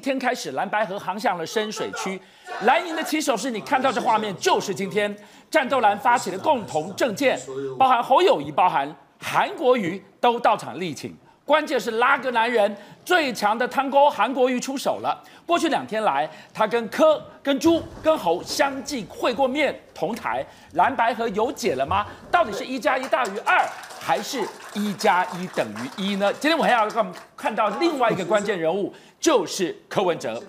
[0.00, 2.20] 天开始，蓝白河航向了深水区。
[2.64, 5.14] 蓝营的旗手是，你看到这画面，就是今天
[5.50, 7.38] 战斗蓝发起的共同政见，
[7.78, 11.16] 包含侯友谊、包含韩国瑜都到场力挺。
[11.44, 15.20] 关键是拉个男人最强的汤沟韩国瑜出手了。
[15.44, 22.06] 过去两天来，他跟柯、跟朱、跟侯相继会过面，同台蓝白河有解了吗？
[22.30, 23.66] 到底是一加一大于二，
[24.00, 24.42] 还是
[24.74, 26.32] 一加一等于一呢？
[26.40, 30.42] 今天我还要看看到另外一个关键人物，就是柯文哲。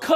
[0.00, 0.14] 柯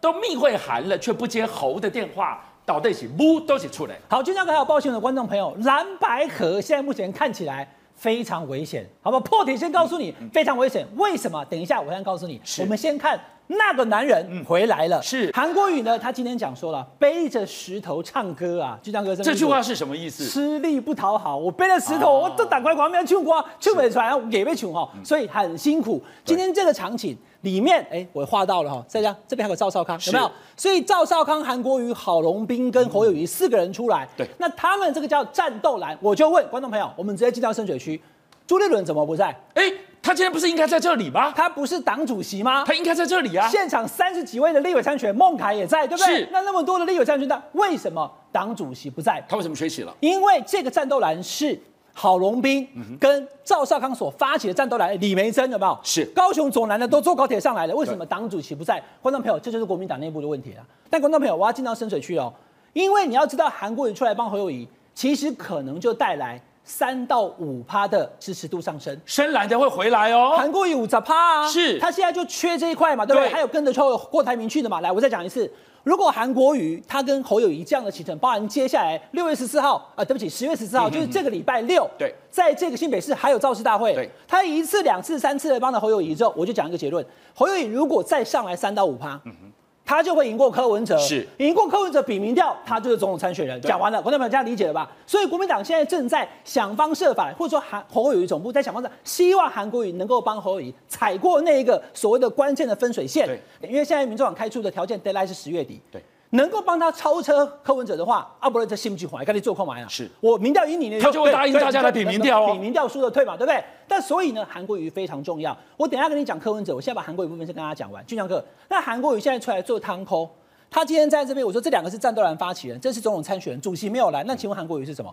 [0.00, 3.96] 都密会函了，却不接侯的电话，倒在一起，木都是出来？
[4.08, 7.68] 好，就像刚才有抱歉的观众朋友，蓝白河现在目前看起来。
[8.00, 9.20] 非常危险，好不好？
[9.20, 10.86] 破题先告诉你，非常危险。
[10.96, 11.44] 为什么？
[11.50, 12.40] 等一下我先告诉你。
[12.60, 15.02] 我们先看那个男人回来了。
[15.02, 15.98] 是韩国语呢？
[15.98, 19.14] 他今天讲说了，背着石头唱歌啊，就这样歌。
[19.14, 20.24] 这句话是什么意思？
[20.24, 21.36] 吃力不讨好。
[21.36, 26.02] 我背着石头，我都赶快狂飙唱歌，唱不出来，也被穷哈，所以很辛苦。
[26.24, 27.14] 今天这个场景。
[27.42, 30.30] 里面哎，我画到了哈，再这样，这边还有赵少康，有没有？
[30.56, 34.06] 所以赵少康、韩国瑜、郝龙斌跟侯友谊四个人出来。
[34.16, 38.00] 对，那他们这个叫战斗蓝，我就问观众朋友，我们直接进到深水区，
[38.46, 39.34] 朱立伦怎么不在？
[39.54, 39.62] 哎，
[40.02, 41.32] 他今天不是应该在这里吗？
[41.34, 42.64] 他不是党主席吗？
[42.66, 43.48] 他应该在这里啊。
[43.48, 46.16] 现场三十几位的立委参选，孟凯也在，对不对？
[46.16, 46.28] 是。
[46.30, 49.24] 那那么多的立委参选，那为什么党主席不在？
[49.26, 49.94] 他为什么缺席了？
[50.00, 51.58] 因为这个战斗蓝是。
[52.00, 52.66] 郝龙斌
[52.98, 55.78] 跟赵少康所发起的战斗来，李梅珍有没有？
[55.82, 58.82] 是高雄左南的都坐高铁上来了，为什么党主席不在？
[59.02, 60.62] 观众朋友，这就是国民党内部的问题了。
[60.88, 62.32] 但观众朋友，我要进到深水区哦，
[62.72, 70.36] 因为你要知道，韩国瑜出来帮侯友宜，其实可能就带来三到五趴的支持度上升，深蓝的会回来哦。
[70.38, 73.28] 韩国瑜五十趴啊，是他现在就缺这一块嘛，对不对？
[73.28, 75.52] 对还有跟着抽郭台铭去的嘛，来，我再讲一次。
[75.82, 89.52] 如果韩国瑜他跟侯友谊这样的行程，包含接下来六月十四号啊，对不起，十月十四号，就是这个礼拜六，对，在这个新北市还有造势大会，对，他一次、两次、三次的帮了侯友谊之后，我就讲一个结论：侯友谊如果再上来三到五趴，嗯哼。
[89.90, 93.60] 他就会赢过柯文哲，是赢过柯文哲比民调，他就是总统参选人。
[93.60, 94.88] 讲完了，观众朋友这样理解了吧？
[95.04, 103.26] 所以国民党现在正在想方设法，或者说韩侯友谊总部在想方设法，希望韩国瑜能够帮侯友谊踩过那一个所谓的关键的分水线。
[103.26, 105.80] 对，因为现在民众党开出的条件，deadline 是十月底。
[105.90, 106.00] 对。
[106.30, 109.08] 能够帮他超车柯文哲的话，阿伯勒这心不信？
[109.08, 109.88] 还跟你做空买啊？
[109.88, 113.62] 是我民调赢你呢，他就会答应大家来比民调哦，比民调输的退嘛，对不对？
[113.88, 115.56] 但所以呢，韩国瑜非常重要。
[115.76, 118.04] 我等一下跟你讲柯文哲，我现在把韩国瑜部分先跟大家讲完。
[118.06, 120.30] 俊强哥，那韩国瑜现在出来做汤扣，
[120.70, 124.22] 他今天在这边，我说这两个是战斗蓝发起人，这是总统参选人，主席没有来。
[124.24, 125.12] 那请问韩国瑜是什么？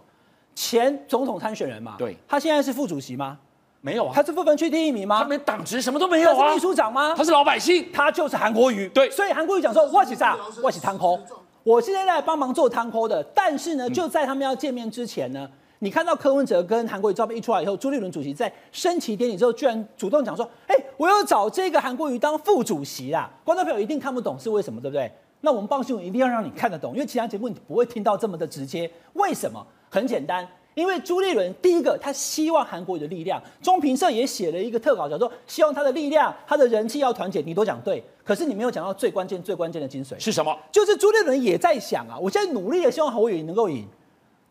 [0.53, 1.95] 前总统参选人嘛？
[1.97, 3.37] 对，他现在是副主席吗？
[3.81, 5.19] 没有啊，他是不分区第一名吗？
[5.19, 6.35] 他没党职，什么都没有啊。
[6.35, 7.13] 他是秘书长吗？
[7.15, 8.89] 他是老百姓，他就是韩国瑜。
[8.89, 10.37] 对，所以韩国瑜讲说，我是啥？
[10.61, 11.19] 我是汤扣。
[11.63, 15.49] 我现在在帮忙做汤扣的，但是呢，就在他们要见面之前呢，
[15.79, 25.11] 你看到柯文哲跟韩国瑜照片一出来以后，朱立伦主席在升旗典礼之后，居然主动讲说：“哎，我要找这个韩国瑜当副主席啦！”观众朋友一定看不懂是为什么，对不对？
[25.41, 28.89] 那我们报新闻一定要让你看得懂，因为其他节目你不会听到这么的直接。
[29.13, 29.63] 为什么？
[29.89, 30.47] 很简单。
[30.77, 37.41] 因为朱立伦第一个，他希望韩国瑜的力量，中评社也写了一个特稿，叫做希望他的力量、他的人气要团结。
[37.41, 40.55] 你都讲对，可是你没有讲到最关键、最关键的精髓是什么？
[40.71, 43.87] 就是朱立伦也在想啊，我现在努力的希望韩国瑜能够赢，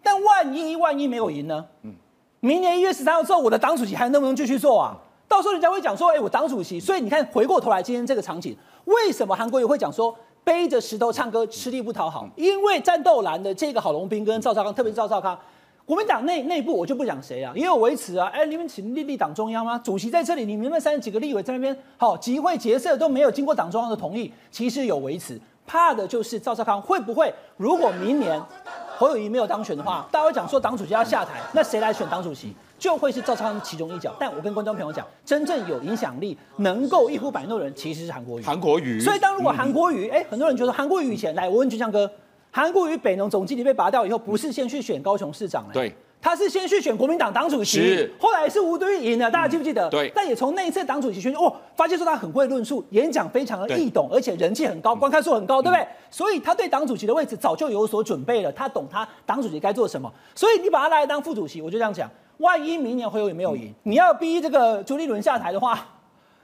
[0.02, 1.64] 但万一万一没有赢呢？
[1.82, 1.94] 嗯，
[2.40, 4.96] 明年一月十三号之后，我的党主席还能不能继续做啊？
[5.28, 6.80] 到时候人家会讲说，哎，我党主席。
[6.80, 8.56] 所以你看，回过头来今天这个场景，
[8.86, 10.12] 为什么韩国瑜会讲说
[10.42, 12.28] 背着石头唱歌，吃力不讨好？
[12.34, 15.38] 因为战斗蓝的这个郝龙斌跟赵少康，特别是赵少康。
[15.86, 19.80] 国民党内内部我就不讲谁啊，也有维持啊，哎，你们请立立党中央吗？
[19.84, 28.42] 主席在这里，你们那三十几个立委在那边，好集会结社都没有经过党中央的同意，其实有维持，怕的就是赵少康会不会，如果明年
[28.96, 32.52] 侯友谊没有当选的话，大家会讲说党主席要下台，那谁来选党主席？
[32.76, 34.12] 就会是赵少康其中一角。
[34.18, 38.42] 但我跟观众朋友讲，真正有影响力、能够一呼百诺的人，其实是韩国瑜。
[38.42, 39.00] 韩国瑜。
[39.00, 42.10] 所以当如果韩国瑜，哎，很多人觉得韩国瑜以前来，我问俊相哥，
[42.56, 45.66] 韩国瑜北农总经理被拔掉以后，不是先去选高雄市长？
[45.74, 45.94] 对。
[46.22, 49.86] 他是先去选国民党党主席，是后来是吴敦义赢了，大家记不记得？
[49.88, 50.12] 嗯、对。
[50.14, 55.82] 但也从那一次党主席选举，哦，发现说他很会论述，演讲非常的易懂，而且人气很高，观看数很高，对不对？
[55.82, 60.10] 嗯、所以他对党主席的位置早就有所准备了，他懂他党主席该做什么。
[60.34, 65.86] 所以你把他拉来当副主席，我就这样讲：万一明年侯友宜没有赢，嗯、你要逼这个朱立伦下台的话。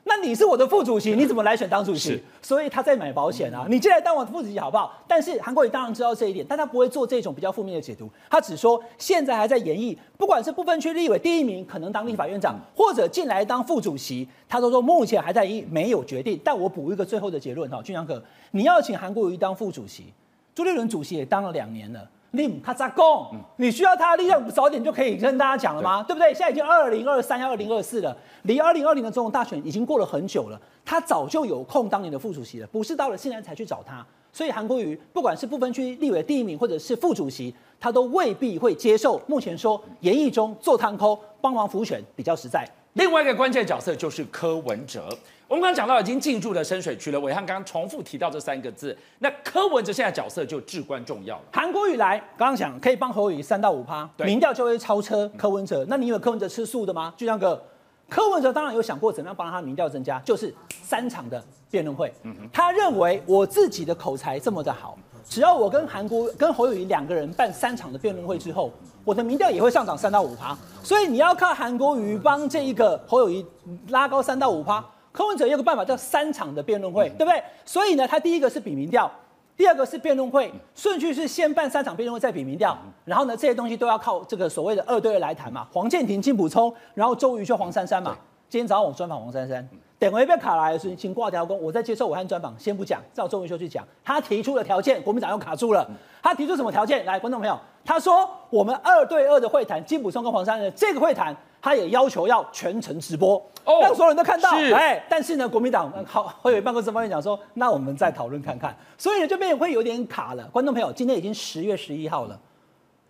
[0.05, 2.21] 那你是我的副主席，你怎么来选当主席？
[2.43, 3.67] 所以他在买保险啊！
[3.69, 4.93] 你进来当我的副主席好不好？
[5.07, 8.11] 但是韩国瑜当然知道这一点，但他不会做这种比较负面的解读。
[8.29, 16.39] 他只说现在还在演绎，不管是不分区立委第一名可能当立法院长，或者进来当副主席，他都说目前还在研议，没有决定。
[16.43, 20.13] 但我补一个最后的结论哈，俊阳哥，你要请韩国瑜当副主席，
[20.53, 22.07] 朱立伦主席也当了两年了。
[22.35, 26.03] 你卡扎贡，你需要他的力量，早点就可以跟大家讲了吗？
[26.03, 26.33] 对，对不对？
[26.33, 34.05] 现在已经二零二三要二零二四了，离二零二零的总统大选已经过了很久了，他早就有空当年的副主席了，不是到了现在才去找他。
[34.33, 39.21] 所以韩国瑜不管是不分区立委第一名，或者是副主席，他都未必会接受。
[39.27, 42.67] 目前说严义中做探扣帮忙辅选比较实在。
[42.95, 45.09] 另外一个关键角色就是柯文哲。
[45.49, 51.43] 我们刚刚讲到已经进驻了深水区了，伟汉刚刚重复提到这三个字，那柯文哲现在角色就至关重要了。
[51.53, 55.85] 韩国瑜来，刚刚讲可以帮侯友宜三到五趴，民调就会超车柯文哲。
[55.89, 57.13] 那你以为柯文哲吃素的吗？
[57.17, 57.63] 就像个
[58.09, 62.13] 柯文哲当然有想过怎么样帮他民调增加，就是三场的辩论会。
[62.53, 64.99] 他认为我自己的口才这么的好，
[65.29, 68.71] 只要我跟韩国跟侯友宜两个人办三场的辩论会之后，
[69.05, 70.57] 我的民调也会上涨三到五趴。
[70.83, 73.45] 所以你要靠韩国瑜帮这一个侯友宜
[73.89, 74.85] 拉高三到五趴。
[75.13, 77.43] 柯文哲有个办法叫三场的辩论会，对不对？
[77.67, 79.11] 所以呢，他第一个是比民调，
[79.55, 82.77] 第二个是辩论会，顺序是先办三场辩论会，再比民调。
[83.05, 85.69] 然后呢，这些东西都要靠这个所谓的二对二来谈嘛。
[85.71, 88.17] 黄健庭、金补充，然后周瑜就黄珊珊嘛。
[88.53, 89.67] 今天早上我专访黄珊珊，
[89.99, 93.83] 等会被卡来的时候，请挂条工，我在接受武汉专访，先不讲，照周瑜秀去讲。
[94.05, 95.91] 他提出的条件，国民党又卡住了。
[96.23, 97.03] 他提出什么条件？
[97.07, 101.35] 来，观众朋友，他说我们二对二的会谈，金溥聪跟黄珊珊这个会谈。
[101.63, 103.43] 他也要求要全程直播，
[103.81, 104.51] 让所有人都看到。
[104.75, 108.77] 哎，但是呢，国民党好会有办公室方面讲说，那我们再讨论看看。
[108.99, 110.47] 所以呢，这边会有点卡了。
[110.49, 112.39] 观众朋友，今天已经十月十一号了，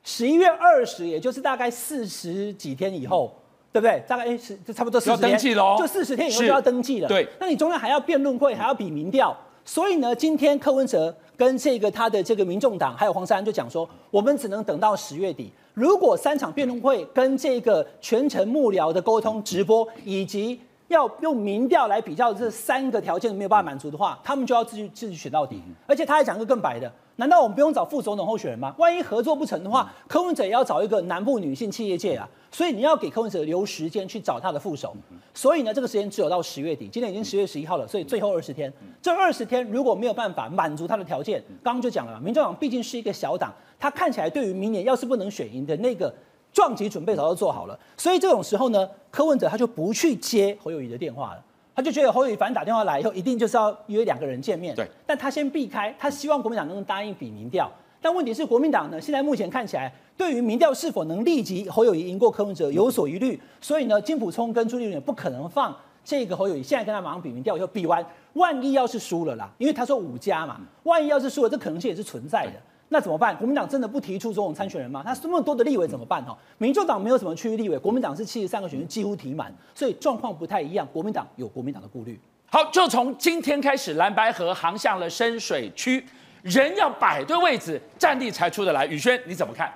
[0.04, 3.34] 十一月二十，也就是大概四十几天以后，
[3.72, 4.02] 对不对？
[4.06, 5.38] 大概哎，是就差不多四十天，
[5.78, 7.08] 就四十天以后就要登记了。
[7.08, 9.36] 对，那你中间还要辩论会，还要比民调。
[9.64, 15.50] 所以呢，今天柯文哲跟这个他的这个民众党还有黄珊珊就讲说，我们只能等到十月底。
[15.72, 20.60] 如果三场辩论会跟这个全程幕僚的沟通直播，以及
[20.92, 25.60] 要用民调来比较这三个条件没有办法满足的话，他们就要自己自己选到底。
[25.86, 28.74] 而且他还讲一个更白的，难道我们不用找副总统候选人吗？
[28.78, 32.28] 万一合作不成的话，柯文哲也要找一个南部女性企业界啊。
[32.50, 34.94] 所以你要给柯文哲留时间去找他的副手。
[35.32, 43.50] 所以呢，这个时间只有到十月底，今天已经十月十一号了，所以最后二十天，这二十天如果没有办法满足他的条件，刚刚就讲了嘛，民众党毕竟是一个小党。
[43.80, 46.14] 他看起来对于明年要是不能选赢的那个
[46.52, 51.42] 撞击准备早就做好了，所以这种时候呢，柯文哲他就不去接侯友谊的电话了，
[51.74, 54.74] 他就觉得侯友宜反正打电话来以后，一定就是要约两个人见面。
[54.74, 57.70] 对，但他先避开，他希望国民党能答应比民调。
[58.02, 72.52] 但问题是，国民党呢，现在目前看起来对于民调是否能立即侯友宜赢过柯文哲有所疑虑，所以呢，金溥聪跟朱立伦也不可能放这个侯友宜现在跟他马上比民调以后比完，万一要是输了啦，因为他说五家嘛，万一要是输了，这可能性也是存在的。
[72.92, 73.34] 那怎么办？
[73.38, 75.02] 国民党真的不提出总统参选人吗？
[75.02, 76.22] 那这么多的立委怎么办？
[76.26, 80.86] 哈，民众党没有什么区域立委，国民党是七十三个选区几乎提满，所以状况不太一样。
[80.92, 82.20] 国民党有国民党的顾虑。
[82.50, 86.04] 好，就从今天开始，蓝白河航向了深水区，
[86.42, 88.84] 人要摆对位置，战力才出得来。
[88.84, 89.72] 宇轩，你怎么看？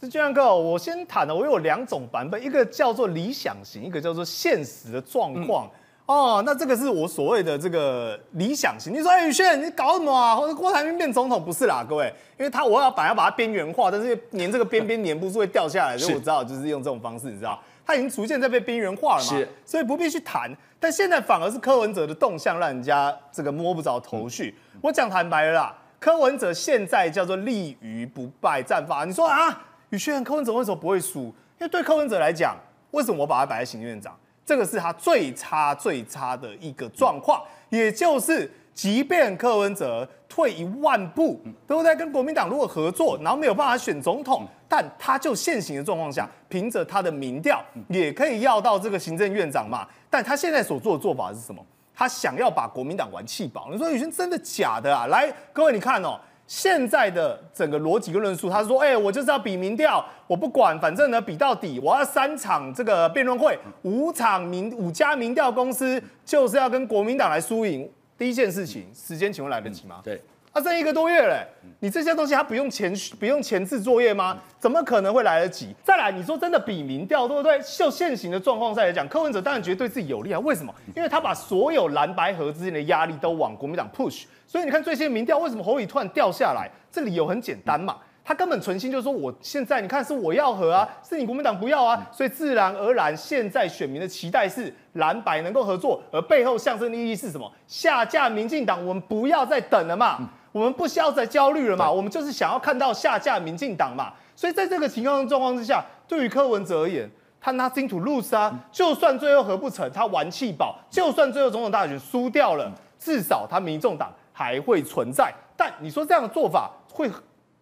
[0.00, 5.70] 是这样哥，我先谈的，我有两种版本，一个叫做理想型，一个叫做现实的状况。
[6.06, 8.92] 哦，那这个是我所谓的这个理想型。
[8.92, 10.36] 你说，哎，宇轩，你搞什么啊？
[10.36, 20.54] 或者郭台铭变总统不是啦，各位，因为他我要把要把它边缘化，但是粘这个边边粘不住会掉下来，所以我知道就是用这种方式，你知道，他已经逐渐在被边缘化了嘛，是，所以不必去谈。
[20.78, 24.54] 但现在反而是柯文哲的动向让人家这个摸不着头绪。
[24.74, 29.06] 嗯、我讲坦白了啦，柯文哲现在叫做立于不败战法。
[29.06, 29.58] 你说啊，
[29.88, 31.20] 宇轩，柯文哲为什么不会输？
[31.58, 32.54] 因为对柯文哲来讲，
[32.90, 34.14] 为什么我把他摆在行政院长？
[34.46, 49.88] 这个是他最差最差的一个状况，也就是，即便柯文哲退一万步，都在跟国民党如果合作，然后没有办法选总统，但他就现行的状况下，凭着他的民调，也可以要到这个行政院长嘛。
[50.10, 51.64] 但他现在所做的做法是什么？
[51.94, 53.68] 他想要把国民党玩气饱。
[53.72, 55.06] 你说宇轩真的假的啊？
[55.06, 56.20] 来，各位你看哦。
[56.46, 67.90] 现在的整个逻辑跟论述，他说：“哎、我就是要比民调，我不管，反正呢比到底，我要三场这个辩论会，五场民五家民调公司就是要跟国民党来输赢。
[68.16, 70.00] 第一件事情，时间请问来得及吗？
[70.04, 70.22] 对，
[70.54, 71.44] 啊，剩一个多月嘞，
[71.80, 74.38] 你这些东西他不用前不用前置作业吗？
[74.56, 75.74] 怎么可能会来得及？
[75.82, 77.60] 再来，你说真的比民调对不对？
[77.76, 80.38] 就现行的状况下来讲，柯文哲当然觉得对自己有利啊。
[80.38, 80.72] 为什么？
[80.94, 86.70] 因为他把所有蓝白合之间的压力都往国民党 push。”所以你看最新的民调，为什么侯友突然掉下来？
[86.92, 97.50] 这理由很简单嘛，他根本存心就是说，我现在你看是我要和啊，是你国民党不要啊，所以自然而然现在选民的期待是蓝白能够合作，而背后象征的意义是什么？
[97.66, 104.12] 下架民进党，我们不要再等了嘛，我们不需要再焦虑了嘛，我们就是想要看到下架民进党嘛。
[104.36, 114.08] 所以在这个情况状况之下，对于柯文哲而言，他 nothing to lose 啊，就算最后合不成，他玩气保，就算最后总统大选输掉了，至少他民众党。
[114.36, 117.08] 还会存在，但你说这样的做法会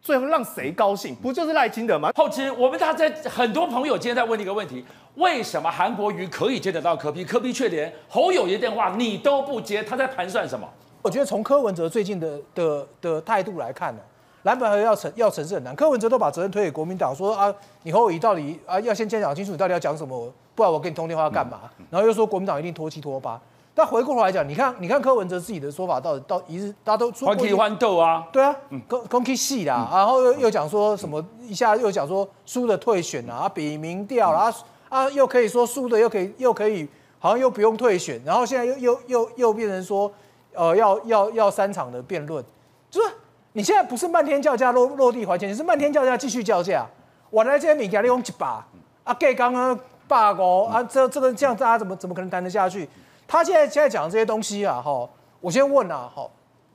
[0.00, 1.14] 最后让谁高兴？
[1.16, 2.10] 不就是赖清德吗？
[2.16, 4.82] 后期我们大家很多朋友今天在问一个问题：
[5.16, 9.82] 为什么韩国瑜可以接得到柯比柯比却连侯友谊电话你都不接？
[9.82, 10.66] 他在盘算什么？
[11.02, 14.00] 我觉得从柯文哲最近的的的态度来看呢，
[14.44, 15.74] 蓝白合要成要成是很难。
[15.74, 21.62] 柯文哲都把责任推给国民党，说啊，你侯友宜到底啊要先先讲清楚，你到底要讲什么，不然我跟你通电话要干嘛？
[21.90, 23.40] 然后又说国民党一定拖七拖八。
[23.74, 28.54] 但回过头来讲，你看你看柯文哲自己的说法，到底到一日大家都说欢喜欢斗啊，对啊，
[28.86, 34.54] 公公 K 戏啦，然后又又讲说什么一下又讲说输的退选啊，比民调啊
[34.88, 36.86] 啊又可以说输的又可以又可以
[37.18, 40.12] 好像又不用退选，然后现在又又又又变成说。
[40.54, 42.44] 呃，要要要三场的辩论，
[42.90, 43.08] 就是
[43.52, 46.86] 你现在不是漫天叫价落落地还钱，你是漫天叫价继续叫价。
[47.30, 48.66] 我来这边米给你用一把
[49.04, 52.88] 啊，给刚刚罢工啊，这这个这样大家怎么怎么可能谈得下去？
[53.26, 55.08] 他现在现在讲这些东西啊，哈，
[55.40, 56.30] 我先问啊，好，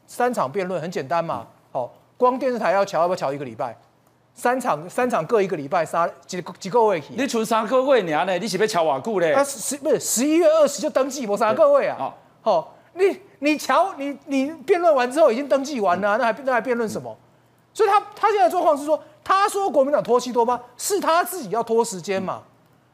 [0.08, 3.78] 三场辩论很简单嘛，好，光电视台要瞧要不要瞧一个礼拜？
[4.34, 7.02] 三场三场各一个礼拜，三几几个位？
[7.10, 8.38] 你存三个位呢？
[8.40, 9.34] 你是要乔瓦固嘞？
[9.34, 13.22] 啊，十不是十一月二十就登记，我三个位啊，好，你。
[13.40, 17.16] 你瞧，你你辩论完之后已经登记完了，那还那还辩论什么？
[17.72, 22.42] 所以他他现在状况是说，他说国民党拖七拖吗，是他自己要拖时间嘛？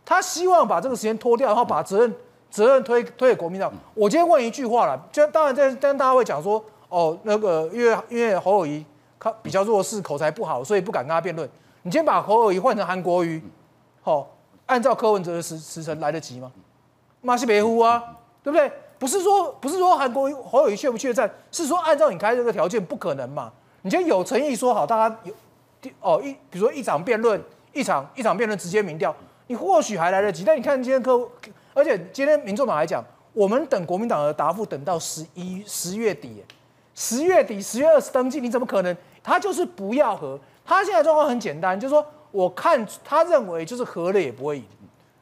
[0.04, 2.14] 他希望把这个时间拖掉，然后把责任
[2.50, 3.72] 责任推推给国民党。
[3.94, 8.86] 我今天问一句话了，就当然在但大家会讲说，哦，那个因为因为侯友谊
[9.18, 11.50] 他比较弱势，口才不好，所以不敢跟他辩论。
[11.84, 13.42] 你今天把侯友谊换成韩国瑜，
[14.02, 14.28] 好、哦，
[14.66, 16.52] 按照柯文哲的时时辰来得及吗？
[17.22, 18.04] 马西北夫啊，
[18.44, 18.70] 对不对？
[19.04, 23.52] 不是说不是说韩国侯友宜缺不缺战，是说按照你开这个条件不可能嘛？
[23.82, 25.34] 你今天有诚意说好，大家有
[26.00, 27.38] 哦一，比如说一场辩论，
[27.74, 29.14] 一场一场辩论直接民调，
[29.48, 30.46] 你或许还来得及。
[30.46, 31.30] 但你看今天客户，
[31.74, 36.42] 而且今天民众党来讲，我们等国民党的答复等到十一十月底，
[36.96, 38.98] 十月底十月二十登记，你怎么可能？
[39.22, 44.66] 他就是不要和，他现在状况很简单，就是说我看他认为就是和了也不会赢。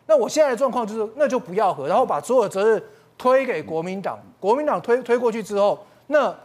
[0.06, 2.84] 那我现在的状况就是那就不要和，然后把所有责任。
[3.22, 6.36] 推给国民党，国民党推推过去之后，那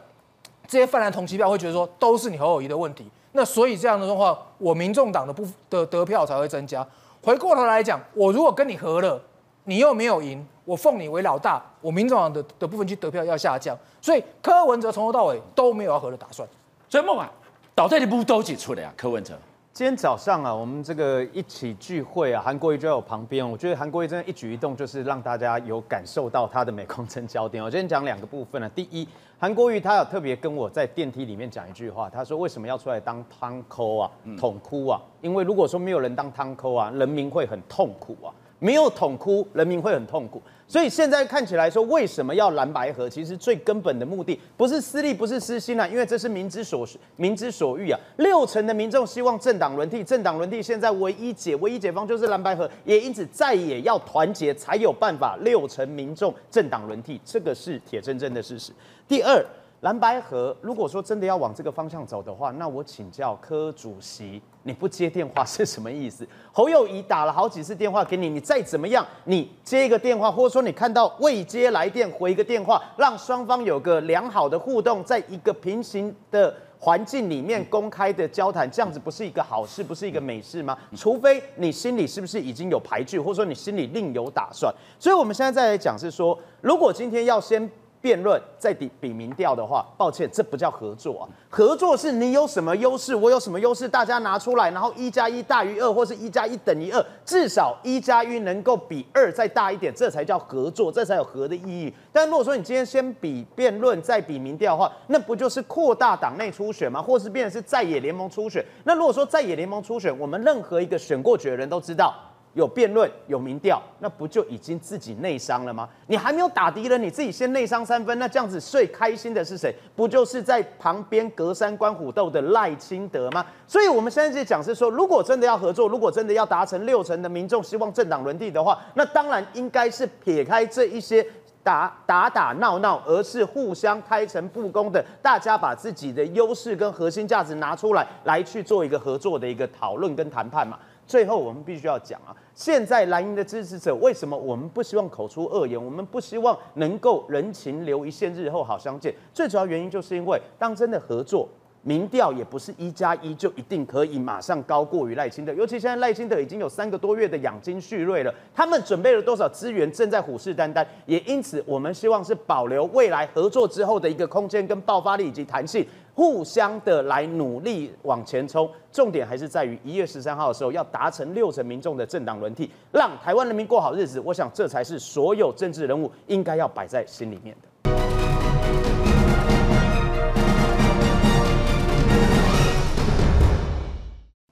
[0.68, 6.86] 这些泛蓝同期票会觉得说都是你侯友宜的问题，那所以这样的话，我民众党的不的得票才会增加。
[7.22, 9.18] 回过头来讲，我如果跟你合了，
[9.64, 13.74] 你又没有赢，我奉你为老大，我民众党的的部分去得票要下降。
[14.02, 16.46] 所以柯文哲从头到尾都没有要合的打算。
[16.90, 17.32] 所以梦啊，
[17.74, 18.92] 倒在你不都挤出来啊？
[18.98, 19.32] 柯文哲。
[19.76, 23.46] 今天早上啊，我们这个一起聚会啊，韩国瑜就在我旁边。
[23.46, 27.62] 我觉得韩国瑜真的一举一动，就是让大家有感受到他的镁光灯焦点。
[27.62, 28.70] 我今天讲两个部分呢、啊。
[28.74, 29.06] 第一，
[29.38, 34.98] 韩国瑜他有特别跟我在电梯里面讲一句话，他说为什么要出来当汤抠啊、桶哭啊？
[35.20, 38.32] 因为如果说没有人当汤抠啊，人民会很痛苦啊。
[38.58, 40.40] 没有桶哭，人民会很痛苦。
[40.68, 43.08] 所以现在看起来说，为什么要蓝白合？
[43.08, 47.98] 其实最根本的目的不是私利，不是私心啊，因为这是民之所民之所欲啊。
[48.16, 55.36] 六成的民众希望政党轮替，政党轮替现在唯一解唯一解方就是蓝白合，也因此再也要团结才有办法。
[55.42, 58.72] 六成民众政党轮替，这个是铁铮铮的事实。
[59.06, 59.44] 第二。
[59.80, 66.26] 蓝白河，如果说真的要往这个方向走的话，那我请教柯主席，你不接电话是什么意思？
[66.50, 80.76] 侯友谊打了好几次电话给你，你再怎么样，你接一个电话，或者说你看到未接来电回一个电话，让双方有个良好的互动，在一个平行的环境里面公开的交谈，这样子不是一个好事，不是一个美事吗？
[80.96, 84.74] 除非你心里是不是已经有排拒，或者说你心里另有打算。
[84.98, 87.70] 所以我们现在再来讲是说，如果今天要先。
[88.06, 91.26] 辩论再比比民调的话，抱歉，这不叫合作啊。
[91.48, 101.92] 合作是你有什么优势，我有什么优势，大家拿出来，然后一加一大于二，或是一加一等于二，至少一加一能够比二再大一点，这才叫合作，这才有合的意义。
[102.12, 107.02] 但如果说你今天先比辩论再比民调的话，那不就是扩大党内初选吗？
[107.02, 108.64] 或是变成是在野联盟初选？
[108.84, 112.14] 那如果说在野联盟初选，我们任何一个选过举的人都知道。
[112.56, 115.86] 有辩论，有民调，那不就已经自己内伤了吗？
[116.06, 119.74] 你还没有打敌人，你自己先内伤三分，那这样子最开心的是谁？
[119.94, 123.44] 不就是在旁边隔山观虎斗的赖清德吗？
[123.66, 131.22] 所以我们现在就讲是说，如果真的要合作，如果真的要达成六成的民众希望政党轮替的话，那当然应该是撇开这一些
[131.62, 140.78] 打打打闹闹，而是互相开诚布公的，大家把自己的优势跟核心价值拿出来，来去做一个合作的一个讨论跟谈判嘛。
[141.06, 145.82] 最后，我们必须要讲啊，现在蓝营的支持者为什么我们不希望口出恶言？
[145.82, 149.14] 我们不希望能够人情留一线，日后好相见。
[149.32, 151.48] 最主要原因就是因为，当真的合作，
[151.82, 160.84] 民调也不是一加一就一定可以马上高过于赖清德，尤其现在赖清德已经有三个多月的养精蓄锐了，他们准备了多少资源，正在虎视眈眈。
[161.06, 165.86] 也因此，我们希望是保留未来合作之后的一个空间跟爆发力以及弹性，
[166.16, 168.66] 互相的来努力往前冲。
[168.90, 174.18] 重点还是在于一月十三号的时候要达成六成民众的政党轮替，让台湾人民过好日子。
[174.20, 177.68] 我想这才是所有政治人物应该要摆在心里面的。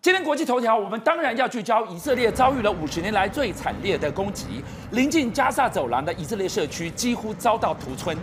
[0.03, 8.15] 今天国际头条，我们当然要聚焦以色列遭遇了五十年来最惨烈的攻击，临近加萨走廊的以色列社区几乎遭到屠村。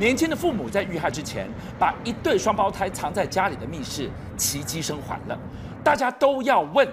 [0.00, 1.46] 年轻的父母在遇害之前，
[1.78, 5.38] 把一对双胞胎藏在家里的密室奇迹生还了。
[5.84, 6.88] 大家都要问，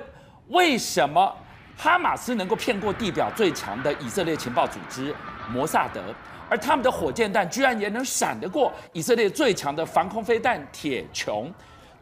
[0.50, 1.34] 为什么
[1.78, 5.16] 哈马斯能够骗过地表最强的以色列情报组织
[5.50, 6.02] 摩萨德，
[6.50, 11.50] 而他们的火箭弹居然也能闪得过以色列最强的防空飞弹铁穹？